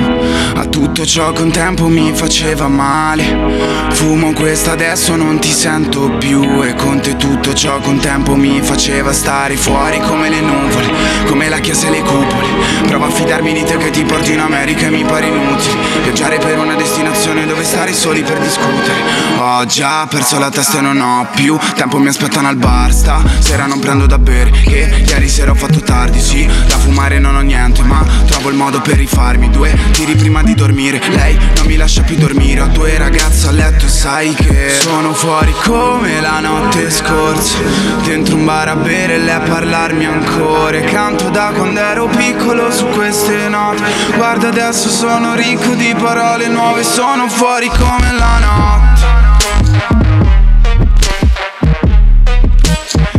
A 0.56 0.66
tutto 0.68 1.06
ciò 1.06 1.34
che 1.34 1.42
un 1.42 1.52
tempo 1.52 1.88
mi 1.88 2.14
faceva 2.14 2.70
male. 2.70 3.58
Fumo 3.90 4.32
questa 4.32 4.72
adesso 4.72 5.18
non 5.18 5.38
ti 5.40 5.52
sento 5.52 6.10
più. 6.18 6.64
E 6.64 6.76
con 6.76 7.02
te 7.02 7.18
tutto 7.18 7.54
ciò 7.54 7.78
che 7.82 7.90
un 7.90 8.00
tempo 8.00 8.36
mi 8.36 8.62
faceva 8.62 9.12
stare 9.12 9.58
fuori 9.58 10.00
come 10.00 10.30
le 10.30 10.40
nuvole 10.40 10.88
Come 11.26 11.50
la 11.50 11.60
chiesa 11.60 11.88
e 11.88 11.90
le 11.90 12.00
cupole. 12.00 12.48
Provo 12.88 13.04
a 13.04 13.10
fidarmi 13.10 13.52
di 13.52 13.66
te 13.66 13.76
che 13.76 13.90
ti 13.90 14.06
porti 14.06 14.32
in 14.32 14.40
America 14.40 14.86
e 14.86 14.92
mi 14.92 15.04
pare 15.04 15.28
inutile. 15.28 15.76
Viaggiare 16.04 16.38
per 16.38 16.58
una 16.58 16.76
destinazione 16.76 17.19
dove 17.34 17.64
stare 17.64 17.94
soli 17.94 18.24
per 18.24 18.40
discutere. 18.40 19.02
Ho 19.38 19.64
già 19.66 20.08
perso 20.08 20.40
la 20.40 20.50
testa 20.50 20.80
e 20.80 20.82
non 20.82 21.00
ho 21.00 21.28
più 21.36 21.58
Tempo 21.76 22.00
mi 22.00 22.08
aspettano 22.08 22.48
al 22.48 22.56
bar. 22.56 22.92
Sta 22.92 23.22
Sera 23.40 23.68
non 23.68 23.80
prendo 23.80 24.06
da 24.08 24.18
bere 24.18 24.50
Che 24.50 25.04
ieri 25.08 25.30
sera 25.30 25.52
ho 25.52 25.56
fatto 25.56 25.80
tardi. 25.80 26.20
Sì, 26.20 26.50
da 26.68 26.78
fumare 26.78 27.20
non 27.20 27.36
ho 27.36 27.42
niente 27.42 27.84
Ma 27.84 28.04
trovo 28.26 28.50
il 28.50 28.56
modo 28.56 28.82
per 28.82 28.96
rifarmi. 28.96 29.50
Due 29.52 29.78
tiri 29.92 30.16
prima 30.16 30.42
di 30.42 30.56
dormire 30.56 31.00
Lei 31.10 31.38
non 31.56 31.68
mi 31.68 31.76
lascia 31.76 32.02
più 32.02 32.16
dormire. 32.16 32.62
Ho 32.62 32.68
due 32.68 32.98
ragazze 32.98 33.48
a 33.48 33.52
letto 33.52 33.86
e 33.86 33.90
sai 33.90 34.34
che 34.34 34.78
Sono 34.80 35.14
fuori 35.14 35.54
come 35.64 36.20
la 36.22 36.40
notte 36.40 36.90
scorsa. 36.90 37.58
Dentro 38.04 38.36
un 38.36 38.46
bar 38.46 38.70
a 38.70 38.76
bere 38.76 39.14
e 39.14 39.20
lei 39.20 39.36
a 39.36 39.40
parlarmi 39.40 40.06
ancora. 40.06 40.78
E 40.78 40.84
canto 40.86 41.30
da 41.30 41.52
quando 41.54 41.80
ero 41.80 42.08
piccolo 42.08 42.72
su 42.72 42.88
queste 42.88 43.48
note. 43.48 43.84
Guarda 44.16 44.48
adesso 44.48 44.90
sono 44.90 45.36
ricco 45.36 45.74
di 45.76 45.94
parole 45.96 46.48
nuove 46.48 46.84
Sono 47.20 47.32
fuori 47.32 47.68
come 47.68 48.14
la 48.14 48.40
notte. 48.40 49.06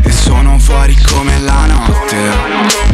E 0.01 0.11
sono 0.11 0.59
fuori 0.59 0.97
come 1.03 1.39
la 1.41 1.67
notte 1.67 2.90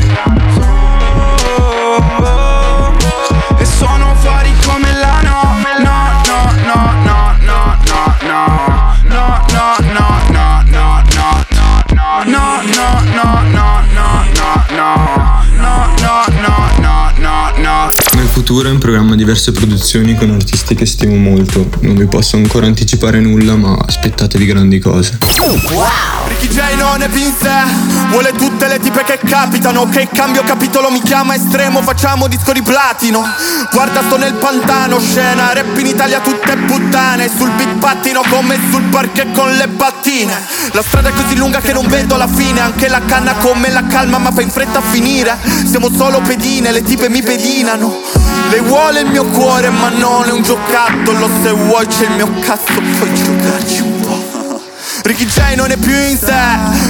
Futuro 18.47 18.69
in 18.69 18.79
programma 18.79 19.17
diverse 19.17 19.51
produzioni 19.51 20.15
con 20.15 20.31
artisti 20.31 20.77
che 20.77 20.87
stimo 20.87 21.17
molto. 21.17 21.69
Non 21.81 21.97
vi 21.97 22.07
posso 22.07 22.37
ancora 22.37 22.67
anticipare 22.67 23.19
nulla, 23.19 23.57
ma 23.57 23.75
aspettatevi 23.75 24.47
grandi 24.47 24.79
cose. 24.79 25.19
Ricky 26.39 26.49
J 26.49 26.77
non 26.77 27.01
è 27.01 27.09
pinze 27.09 27.51
Vuole 28.11 28.33
tutte 28.33 28.69
le 28.69 28.79
tipe 28.79 29.03
che 29.05 29.19
capitano 29.25 29.89
Che 29.89 30.09
cambio 30.13 30.43
capitolo 30.43 30.91
mi 30.91 31.01
chiama 31.01 31.35
estremo 31.35 31.81
Facciamo 31.81 32.29
disco 32.29 32.53
di 32.53 32.61
platino. 32.63 33.25
Guarda 33.73 34.03
sto 34.03 34.19
nel 34.19 34.35
pantano 34.35 35.01
Scena 35.01 35.55
rap 35.55 35.79
in 35.79 35.87
Italia 35.87 36.21
tutte 36.21 36.57
puttane. 36.57 37.31
Sul 37.35 37.51
beat 37.53 37.79
pattino 37.79 38.23
come 38.29 38.59
sul 38.71 38.83
parquet 38.83 39.33
con 39.33 39.51
le 39.57 39.69
battine 39.69 40.35
La 40.73 40.83
strada 40.83 41.09
è 41.09 41.13
così 41.13 41.37
lunga 41.37 41.61
che 41.61 41.73
non 41.73 41.87
vedo 41.87 42.17
la 42.17 42.29
fine. 42.29 42.61
Anche 42.61 42.89
la 42.89 43.01
canna 43.07 43.33
come 43.35 43.71
la 43.71 43.87
calma 43.87 44.19
ma 44.19 44.31
fa 44.31 44.43
in 44.43 44.51
fretta 44.51 44.79
a 44.79 44.83
finire. 44.83 45.39
Siamo 45.65 45.91
solo 45.91 46.21
pedine, 46.21 46.71
le 46.71 46.83
tipe 46.83 47.09
mi 47.09 47.23
pedinano. 47.23 47.95
Lei 48.51 48.61
vuole 48.61 49.01
il 49.01 49.07
mio 49.07 49.25
cuore 49.25 49.71
ma 49.71 49.89
non 49.89 50.29
è 50.29 50.33
un 50.33 50.43
giocattolo. 50.43 51.31
Se 51.43 51.51
vuoi 51.51 51.87
c'è 51.87 52.05
il 52.05 52.13
mio 52.13 52.31
cazzo 52.41 52.81
puoi 52.99 53.15
giocarci 53.15 53.81
un 53.81 53.91
po' 53.91 53.96
Ricky 55.07 55.25
J 55.27 55.55
non 55.55 55.71
è 55.71 55.77
più 55.77 55.95
in 55.95 56.19
sé. 56.19 56.35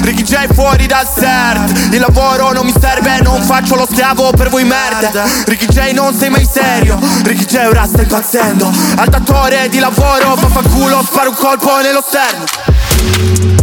Ricky 0.01 0.23
J 0.23 0.55
fuori 0.55 0.87
dal 0.87 1.07
CERT. 1.07 1.93
Il 1.93 2.01
lavoro 2.01 2.51
non 2.53 2.65
mi 2.65 2.73
serve, 2.81 3.21
non 3.21 3.43
faccio 3.43 3.75
lo 3.75 3.87
schiavo 3.91 4.31
per 4.31 4.49
voi 4.49 4.65
merde. 4.65 5.11
Ricky 5.45 5.67
J 5.67 5.93
non 5.93 6.15
sei 6.15 6.31
mai 6.31 6.49
serio. 6.51 6.99
Ricky 7.25 7.45
J 7.45 7.67
ora 7.67 7.87
sta 7.87 8.03
impazzendo 8.03 8.73
Al 8.97 9.09
datore 9.09 9.69
di 9.69 9.79
lavoro, 9.79 10.35
vaffanculo, 10.35 11.03
sparo 11.05 11.29
un 11.31 11.37
colpo 11.37 11.81
nello 11.81 12.03
sterno 12.07 13.56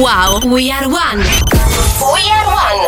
Wow, 0.00 0.40
We 0.46 0.70
Are 0.70 0.88
One. 0.88 1.18
We 1.20 2.22
Are 2.32 2.46
One. 2.48 2.80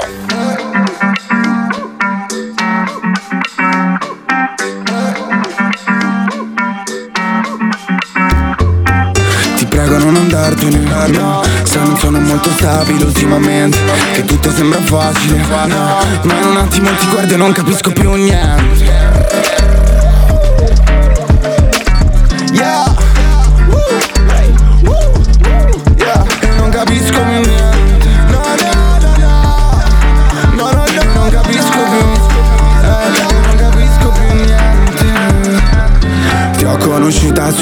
Ti 9.56 9.66
prego 9.66 9.98
non 9.98 10.16
andartene 10.16 10.78
no, 10.78 11.42
Se 11.64 11.78
non 11.80 11.98
sono 11.98 12.18
molto 12.18 12.48
stabile 12.48 13.04
ultimamente 13.04 13.76
Che 14.14 14.24
tutto 14.24 14.50
sembra 14.50 14.80
facile. 14.80 15.36
No, 15.66 15.98
Ma 16.22 16.38
in 16.38 16.46
un 16.46 16.56
attimo 16.56 16.88
ti 16.96 17.06
guardo 17.08 17.34
e 17.34 17.36
non 17.36 17.52
capisco 17.52 17.92
più 17.92 18.10
niente 18.14 19.01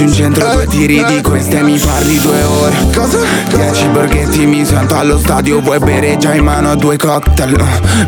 su 0.00 0.02
in 0.02 0.12
centro, 0.12 0.52
due 0.52 0.66
tiri 0.66 1.04
di 1.04 1.20
queste 1.20 1.62
mi 1.62 1.78
parli 1.78 2.18
due 2.20 2.42
ore. 2.42 2.74
Cosa? 2.94 3.18
Dieci 3.48 3.86
borghetti 3.88 4.46
mi 4.46 4.64
sento 4.64 4.94
allo 4.94 5.18
stadio, 5.18 5.60
vuoi 5.60 5.78
bere 5.78 6.16
già 6.16 6.34
in 6.34 6.44
mano 6.44 6.74
due 6.76 6.96
cocktail? 6.96 7.62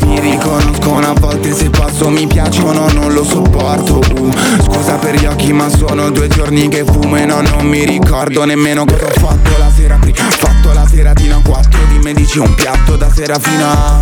Mi 0.07 0.21
riconoscono 0.21 1.07
a 1.07 1.13
volte 1.13 1.53
se 1.53 1.69
passo 1.71 2.09
mi 2.09 2.27
piacciono, 2.27 2.91
non 2.93 3.13
lo 3.13 3.25
sopporto. 3.25 4.01
Uh, 4.19 4.31
Scusa 4.63 4.95
per 4.95 5.17
gli 5.17 5.27
occhi 5.27 5.53
ma 5.53 5.69
sono 5.69 6.11
due 6.11 6.29
giorni 6.29 6.69
che 6.69 6.85
fumo 6.85 7.17
e 7.17 7.27
no, 7.27 7.41
non 7.43 7.67
mi 7.67 7.85
ricordo 7.85 8.45
nemmeno 8.45 8.85
cosa 8.85 9.07
ho 9.07 9.27
fatto 9.27 9.59
la 9.59 9.71
sera 9.75 9.97
prima 9.97 10.27
Ho 10.27 10.31
fatto 10.31 10.73
la 10.73 10.87
seratina 10.87 11.37
a 11.37 11.41
quattro, 11.43 11.81
di 11.91 11.99
me 11.99 12.13
dici 12.13 12.39
un 12.39 12.55
piatto 12.55 12.97
da 12.97 13.13
sera 13.13 13.39
fino 13.39 13.65
a 13.65 13.99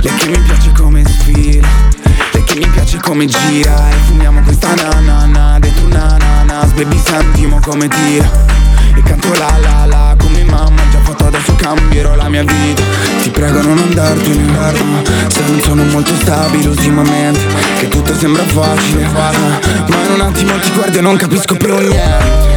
Lei 0.00 0.14
che 0.16 0.28
mi 0.28 0.38
piace 0.38 0.72
come 0.76 1.04
sfila 1.04 1.68
Lei 2.32 2.44
che 2.44 2.58
mi 2.58 2.66
piace 2.68 2.98
come 2.98 3.26
gira 3.26 3.88
E 3.90 3.94
fumiamo 4.06 4.40
questa 4.42 4.74
nanana 4.74 5.58
Dentro 5.58 5.86
una 5.86 6.33
nanas 6.54 6.72
Baby 6.72 6.98
sentimo 6.98 7.58
come 7.60 7.88
tira. 7.88 8.30
E 8.94 9.02
canto 9.02 9.32
la 9.34 9.58
la 9.58 9.86
la 9.86 10.14
Come 10.16 10.44
mamma. 10.44 10.82
Già 10.90 10.98
fatto 11.00 11.26
adesso 11.26 11.54
cambierò 11.56 12.14
la 12.14 12.28
mia 12.28 12.44
vita. 12.44 12.82
Ti 13.22 13.30
prego 13.30 13.60
non 13.62 13.78
andartene 13.78 14.44
no, 14.44 15.02
Se 15.28 15.40
non 15.46 15.60
sono 15.60 15.84
molto 15.84 16.14
stabile 16.14 16.68
ultimamente 16.68 17.40
Che 17.78 17.88
tutto 17.88 18.14
sembra 18.14 18.44
facile. 18.44 19.06
Ma 19.08 19.30
in 19.32 20.12
un 20.14 20.20
attimo 20.20 20.58
ti 20.58 20.70
guardo 20.72 20.98
e 20.98 21.00
non 21.00 21.16
capisco 21.16 21.56
più 21.56 21.76
niente 21.76 22.53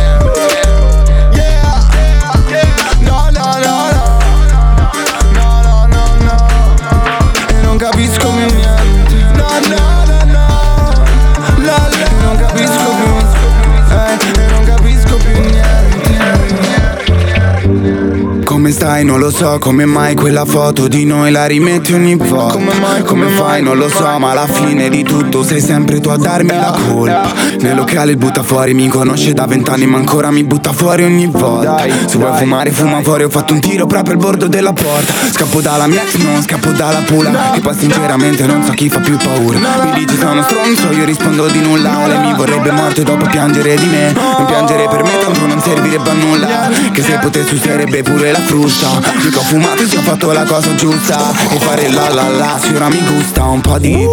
stai? 18.88 19.04
Non 19.04 19.20
lo 19.20 19.30
so 19.30 19.58
Come 19.60 19.86
mai 19.86 20.16
quella 20.16 20.46
foto 20.46 20.88
di 20.88 21.04
noi 21.06 21.32
la 21.32 21.46
rimetti 21.46 21.94
ogni 21.94 22.16
volta 22.16 22.54
Come 22.54 22.74
mai? 22.80 23.04
Come 23.04 23.28
fai? 23.28 23.62
Non 23.62 23.78
lo 23.78 23.90
so 23.90 24.18
Ma 24.18 24.32
alla 24.32 24.48
fine 24.48 24.88
di 24.90 25.04
tutto 25.04 25.44
sei 25.44 25.60
sempre 25.60 26.00
tu 26.00 26.10
a 26.10 26.18
darmi 26.18 26.50
la 26.50 26.76
colpa. 26.88 27.34
Nel 27.60 27.76
locale 27.76 28.12
il 28.12 28.18
butta 28.18 28.44
fuori 28.44 28.74
mi 28.74 28.88
conosce 28.88 29.34
da 29.34 29.46
vent'anni 29.46 29.86
Ma 29.86 29.98
ancora 29.98 30.32
mi 30.32 30.44
butta 30.44 30.72
fuori 30.72 31.04
ogni 31.04 31.28
volta. 31.28 31.86
Se 32.06 32.18
vuoi 32.18 32.38
fumare 32.38 32.72
fuma 32.72 33.02
fuori 33.02 33.24
Ho 33.24 33.30
fatto 33.30 33.54
un 33.54 33.60
tiro 33.60 33.86
proprio 33.86 34.14
al 34.14 34.20
bordo 34.20 34.48
della 34.48 34.74
porta. 34.74 35.14
Scappo 35.32 35.60
dalla 35.60 35.88
mia 35.88 36.04
ex 36.04 36.16
non 36.16 36.42
scappo 36.42 36.72
dalla 36.72 37.00
pula. 37.00 37.54
E 37.54 37.60
poi 37.60 37.76
sinceramente 37.76 38.46
non 38.46 38.64
so 38.64 38.72
chi 38.72 38.90
fa 38.90 39.00
più 39.00 39.18
paura. 39.18 39.60
Mi 39.84 40.06
dice 40.06 40.18
sono 40.18 40.42
stronzo 40.44 40.92
io 40.92 41.04
rispondo 41.04 41.48
di 41.48 41.60
nulla. 41.60 42.08
Lei 42.08 42.20
mi 42.20 42.34
vorrebbe 42.36 42.72
morto 42.72 43.02
e 43.02 43.04
dopo 43.04 43.26
piangere 43.26 43.76
di 43.76 43.86
me. 43.86 44.14
Non 44.14 44.46
piangere 44.46 44.88
per 44.88 45.04
me 45.04 45.12
tanto 45.20 45.46
non 45.46 45.60
servirebbe 45.60 46.10
a 46.10 46.14
nulla. 46.14 46.70
Che 46.92 47.02
se 47.02 47.18
potessi 47.20 47.56
userebbe 47.56 48.02
pure 48.02 48.32
la 48.32 48.42
frusta 48.78 49.12
Dico 49.22 49.40
ho 49.40 49.44
fumato 49.44 49.82
e 49.82 49.88
se 49.88 49.98
ho 49.98 50.02
fatto 50.02 50.32
la 50.32 50.44
cosa 50.44 50.74
giusta. 50.76 51.32
E 51.50 51.60
fare 51.60 51.90
la 51.92 52.14
la 52.14 52.30
la 52.30 52.60
se 52.60 52.72
mi 52.72 53.02
gusta 53.02 53.44
un 53.44 53.62
po' 53.62 53.78
di 53.78 54.06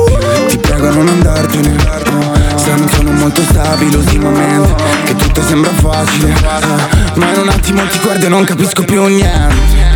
Ti 0.48 0.58
prego 0.58 0.90
non 0.90 1.08
andartene. 1.08 1.76
Se 2.56 2.74
non 2.74 2.88
sono 2.88 3.10
molto 3.12 3.42
stabile 3.42 3.96
ultimamente. 3.96 4.74
Che 5.04 5.16
tutto 5.16 5.42
sembra 5.42 5.70
facile. 5.72 6.34
Ah, 6.44 6.88
Ma 7.14 7.32
in 7.32 7.40
un 7.40 7.48
attimo 7.48 7.86
ti 7.86 7.98
guardo 8.00 8.26
e 8.26 8.28
non 8.28 8.44
capisco 8.44 8.84
più 8.84 9.04
niente 9.04 9.93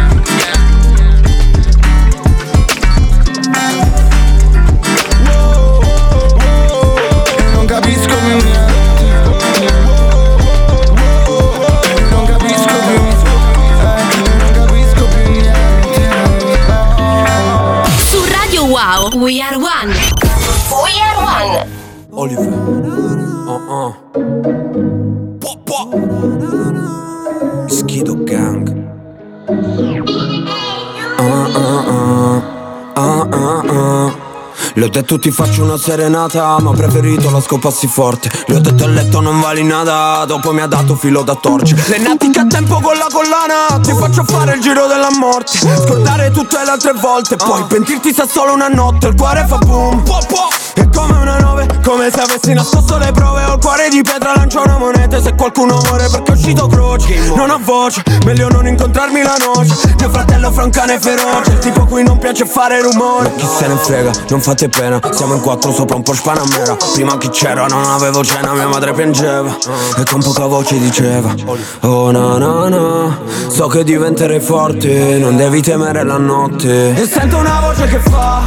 ho 34.89 34.91
detto 34.91 35.19
ti 35.19 35.31
faccio 35.31 35.63
una 35.63 35.77
serenata 35.77 36.59
Ma 36.61 36.71
ho 36.71 36.73
preferito 36.73 37.31
la 37.31 37.41
scopassi 37.41 37.87
forte. 37.87 38.31
Le 38.47 38.57
ho 38.57 38.61
detto 38.61 38.85
a 38.85 38.87
letto 38.87 39.21
non 39.21 39.39
vali 39.41 39.63
nada 39.63 40.25
Dopo 40.27 40.53
mi 40.53 40.61
ha 40.61 40.67
dato 40.67 40.97
filo 40.97 41.23
da 41.23 41.35
torcere 41.35 41.83
Le 41.89 41.99
natiche 41.99 42.41
a 42.41 42.47
tempo 42.47 42.81
con 42.81 42.97
la 42.97 43.07
collana 43.11 43.81
Ti 43.83 43.93
faccio 43.93 44.25
fare 44.25 44.55
il 44.55 44.61
giro 44.61 44.87
della 44.87 45.11
morte. 45.19 45.59
Scordare 45.59 46.31
tutte 46.31 46.57
le 46.65 46.71
altre 46.71 46.93
volte 46.95 47.37
Poi 47.37 47.65
pentirti 47.65 48.13
se 48.15 48.27
solo 48.31 48.55
una 48.55 48.69
notte. 48.69 49.09
Il 49.09 49.15
cuore 49.15 49.45
fa 49.47 49.59
boom 49.59 50.03
po, 50.03 50.19
po. 50.27 50.49
È 50.75 50.89
come 50.89 51.19
una 51.19 51.39
nove 51.39 51.67
Come 51.85 52.11
se 52.11 52.21
avessi 52.21 52.55
nascosto 52.55 52.97
le 52.97 53.13
prove. 53.13 53.45
Ho 53.45 53.55
il 53.55 53.61
cuore 53.61 53.89
di 53.91 54.01
pietra 54.03 54.35
lancio 54.35 54.63
una 54.63 54.79
moneta. 54.79 55.21
Se 55.21 55.35
qualcuno 55.35 55.81
muore 55.85 56.09
perché 56.09 56.33
è 56.33 56.35
uscito 56.35 56.67
croce 56.67 57.33
Non 57.35 57.51
ho 57.51 57.61
voce. 57.63 58.03
Meglio 58.25 58.49
non 58.49 58.67
incontrarmi 58.67 59.23
la 59.23 59.37
noce. 59.39 59.75
Mio 59.99 60.09
fratello 60.09 60.51
fra 60.51 60.65
un 60.65 60.71
cane 60.71 60.99
feroce 60.99 61.51
Il 61.51 61.59
tipo 61.59 61.85
cui 61.85 62.03
non 62.03 62.19
piace 62.19 62.47
fare 62.47 62.81
rumore. 62.81 63.35
Chi 63.37 63.47
se 63.47 63.67
ne 63.67 63.77
frega 63.77 64.11
Non 64.29 64.41
fate 64.41 64.69
pena 64.79 65.01
Siamo 65.11 65.35
in 65.35 65.41
quattro 65.41 65.73
sopra 65.73 65.97
un 65.97 66.03
Porsche 66.03 66.23
Panamera. 66.23 66.77
Prima 66.93 67.19
chi 67.19 67.29
c'era 67.31 67.67
non 67.67 67.85
avevo 67.85 68.23
cena 68.23 68.53
Mia 68.53 68.69
madre 68.69 68.93
piangeva. 68.93 69.57
E 69.97 70.05
con 70.05 70.23
poca 70.23 70.47
voce 70.47 70.79
diceva 70.79 71.35
Oh 71.81 72.11
no 72.13 72.39
no 72.39 72.69
no. 72.69 73.19
So 73.49 73.67
che 73.67 73.83
diventerei 73.83 74.41
forte 74.41 75.19
Non 75.19 75.37
devi 75.37 75.61
temere 75.61 76.05
la 76.05 76.19
notte. 76.19 76.95
E 76.95 77.07
sento 77.07 77.39
una 77.39 77.61
voce 77.61 77.87
che 77.87 77.99
fa 77.99 78.47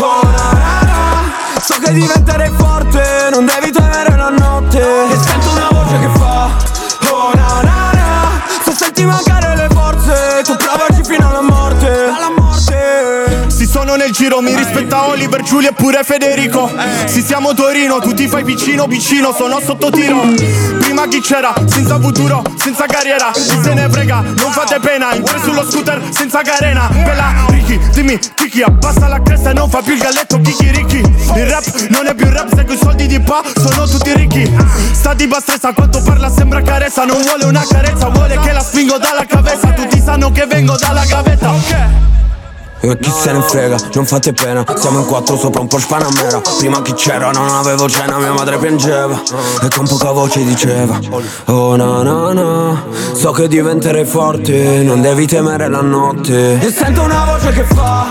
Oh 0.00 0.22
na 0.22 0.52
na 0.52 0.80
na 0.82 1.60
So 1.60 1.78
che 1.78 1.92
diventerei 1.92 2.50
forte 2.56 3.28
Non 3.30 3.44
devi 3.44 3.70
temere 3.70 4.16
la 4.16 4.30
notte. 4.30 4.80
E 4.80 5.16
sento 5.18 5.50
una 5.50 5.68
voce 5.70 5.98
che 5.98 6.18
fa 6.18 6.50
Oh 7.10 7.34
na 7.34 7.60
na 7.62 7.90
na 7.92 8.42
Se 8.64 8.72
senti 8.72 9.04
mancare 9.04 9.45
nel 13.96 14.10
giro, 14.10 14.40
mi 14.40 14.54
rispetta 14.54 15.08
Oliver, 15.08 15.42
Giulio 15.42 15.70
e 15.70 15.72
pure 15.72 16.02
Federico. 16.04 16.70
Si 17.06 17.22
siamo 17.22 17.54
Torino, 17.54 17.98
tu 17.98 18.14
ti 18.14 18.28
fai 18.28 18.44
piccino 18.44 18.86
piccino, 18.86 19.32
sono 19.32 19.60
sotto 19.60 19.90
tiro. 19.90 20.20
Prima 20.78 21.06
chi 21.08 21.20
c'era? 21.20 21.52
Senza 21.66 21.98
futuro, 22.00 22.42
senza 22.56 22.86
carriera. 22.86 23.30
Chi 23.32 23.58
se 23.62 23.74
ne 23.74 23.88
frega, 23.90 24.22
non 24.36 24.52
fate 24.52 24.78
pena. 24.80 25.14
In 25.14 25.22
tre 25.22 25.40
sullo 25.40 25.68
scooter, 25.68 26.00
senza 26.10 26.42
carena. 26.42 26.88
Bella, 26.88 27.32
Ricky, 27.48 27.78
dimmi, 27.90 28.18
Kiki 28.34 28.62
Abbassa 28.62 29.08
la 29.08 29.20
cresta 29.22 29.50
e 29.50 29.52
non 29.54 29.68
fa 29.68 29.80
più 29.82 29.94
il 29.94 30.00
galletto 30.00 30.40
Kiki 30.40 30.70
Ricky. 30.70 31.00
Il 31.34 31.46
rap 31.46 31.64
non 31.88 32.06
è 32.06 32.14
più 32.14 32.28
rap 32.30 32.54
Se 32.54 32.64
coi 32.64 32.76
soldi 32.76 33.06
di 33.06 33.20
pa 33.20 33.42
sono 33.54 33.86
tutti 33.86 34.12
ricchi. 34.14 34.50
Sta 34.92 35.14
di 35.14 35.28
stressa, 35.40 35.72
quanto 35.72 36.00
parla 36.02 36.30
sembra 36.30 36.62
carezza. 36.62 37.04
Non 37.04 37.20
vuole 37.22 37.44
una 37.44 37.64
carezza, 37.68 38.08
vuole 38.08 38.38
che 38.38 38.52
la 38.52 38.60
spingo 38.60 38.98
dalla 38.98 39.24
cabeza 39.26 39.68
Tutti 39.72 40.00
sanno 40.00 40.30
che 40.30 40.46
vengo 40.46 40.76
dalla 40.76 41.04
gavetta. 41.04 41.50
Ok 41.50 42.14
chi 42.80 43.10
se 43.10 43.32
ne 43.32 43.40
frega, 43.40 43.76
non 43.94 44.06
fate 44.06 44.32
pena 44.32 44.64
Siamo 44.76 45.00
in 45.00 45.06
quattro 45.06 45.36
sopra 45.36 45.60
un 45.60 45.66
Porsche 45.66 45.88
Panamera. 45.88 46.40
Prima 46.58 46.82
chi 46.82 46.92
c'era 46.94 47.30
non 47.30 47.48
avevo 47.48 47.88
cena 47.88 48.18
Mia 48.18 48.32
madre 48.32 48.58
piangeva. 48.58 49.20
E 49.62 49.68
con 49.74 49.86
poca 49.88 50.10
voce 50.12 50.44
diceva 50.44 50.98
Oh 51.46 51.74
na 51.76 52.02
na 52.02 52.32
na 52.32 52.82
So 53.12 53.32
che 53.32 53.48
diventerai 53.48 54.04
forte 54.04 54.82
Non 54.82 55.00
devi 55.00 55.26
temere 55.26 55.68
la 55.68 55.80
notte. 55.80 56.60
E 56.60 56.70
sento 56.72 57.02
una 57.02 57.24
voce 57.24 57.50
che 57.52 57.64
fa 57.64 58.06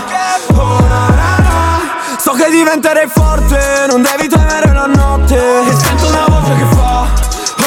Oh 0.52 0.80
na 0.80 1.08
na 1.08 1.36
na 1.38 1.80
So 2.18 2.32
che 2.32 2.50
diventerai 2.50 3.06
forte 3.08 3.86
Non 3.88 4.02
devi 4.02 4.28
temere 4.28 4.72
la 4.72 4.86
notte. 4.86 5.36
E 5.36 5.74
sento 5.74 6.06
una 6.08 6.24
voce 6.28 6.54
che 6.54 6.74
fa 6.74 7.06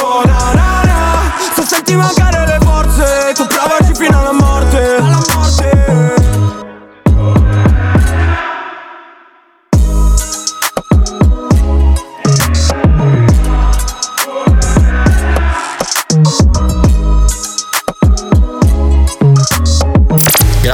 Oh 0.02 0.22
na 0.24 0.52
na 0.52 0.82
na 0.84 1.32
Se 1.54 1.62
senti 1.66 1.96
mancare 1.96 2.46
le 2.46 2.58
forze 2.64 3.32
Tu 3.34 3.46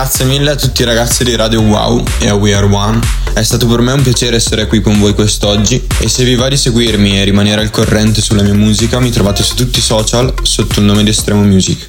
Grazie 0.07 0.25
mille 0.27 0.53
a 0.53 0.55
tutti 0.55 0.83
i 0.83 0.85
ragazzi 0.85 1.25
di 1.25 1.35
Radio 1.35 1.61
Wow 1.63 2.05
e 2.21 2.29
a 2.29 2.35
We 2.35 2.55
Are 2.55 2.65
One. 2.65 3.01
È 3.35 3.43
stato 3.43 3.67
per 3.67 3.81
me 3.81 3.91
un 3.91 4.03
piacere 4.03 4.37
essere 4.37 4.69
qui 4.69 4.81
con 4.81 4.97
voi 5.01 5.13
quest'oggi 5.15 5.85
e 5.99 6.09
se 6.09 6.23
vi 6.23 6.37
va 6.37 6.47
di 6.49 6.57
seguirmi 6.57 7.19
e 7.19 7.25
rimanere 7.25 7.61
al 7.61 7.71
corrente 7.71 8.21
sulla 8.21 8.43
mia 8.43 8.55
musica 8.55 9.01
mi 9.01 9.11
trovate 9.11 9.43
su 9.43 9.57
tutti 9.57 9.81
i 9.81 9.83
social 9.83 10.33
sotto 10.43 10.79
il 10.79 10.87
nome 10.87 11.03
di 11.03 11.11
Estremo 11.11 11.43
Music. 11.43 11.85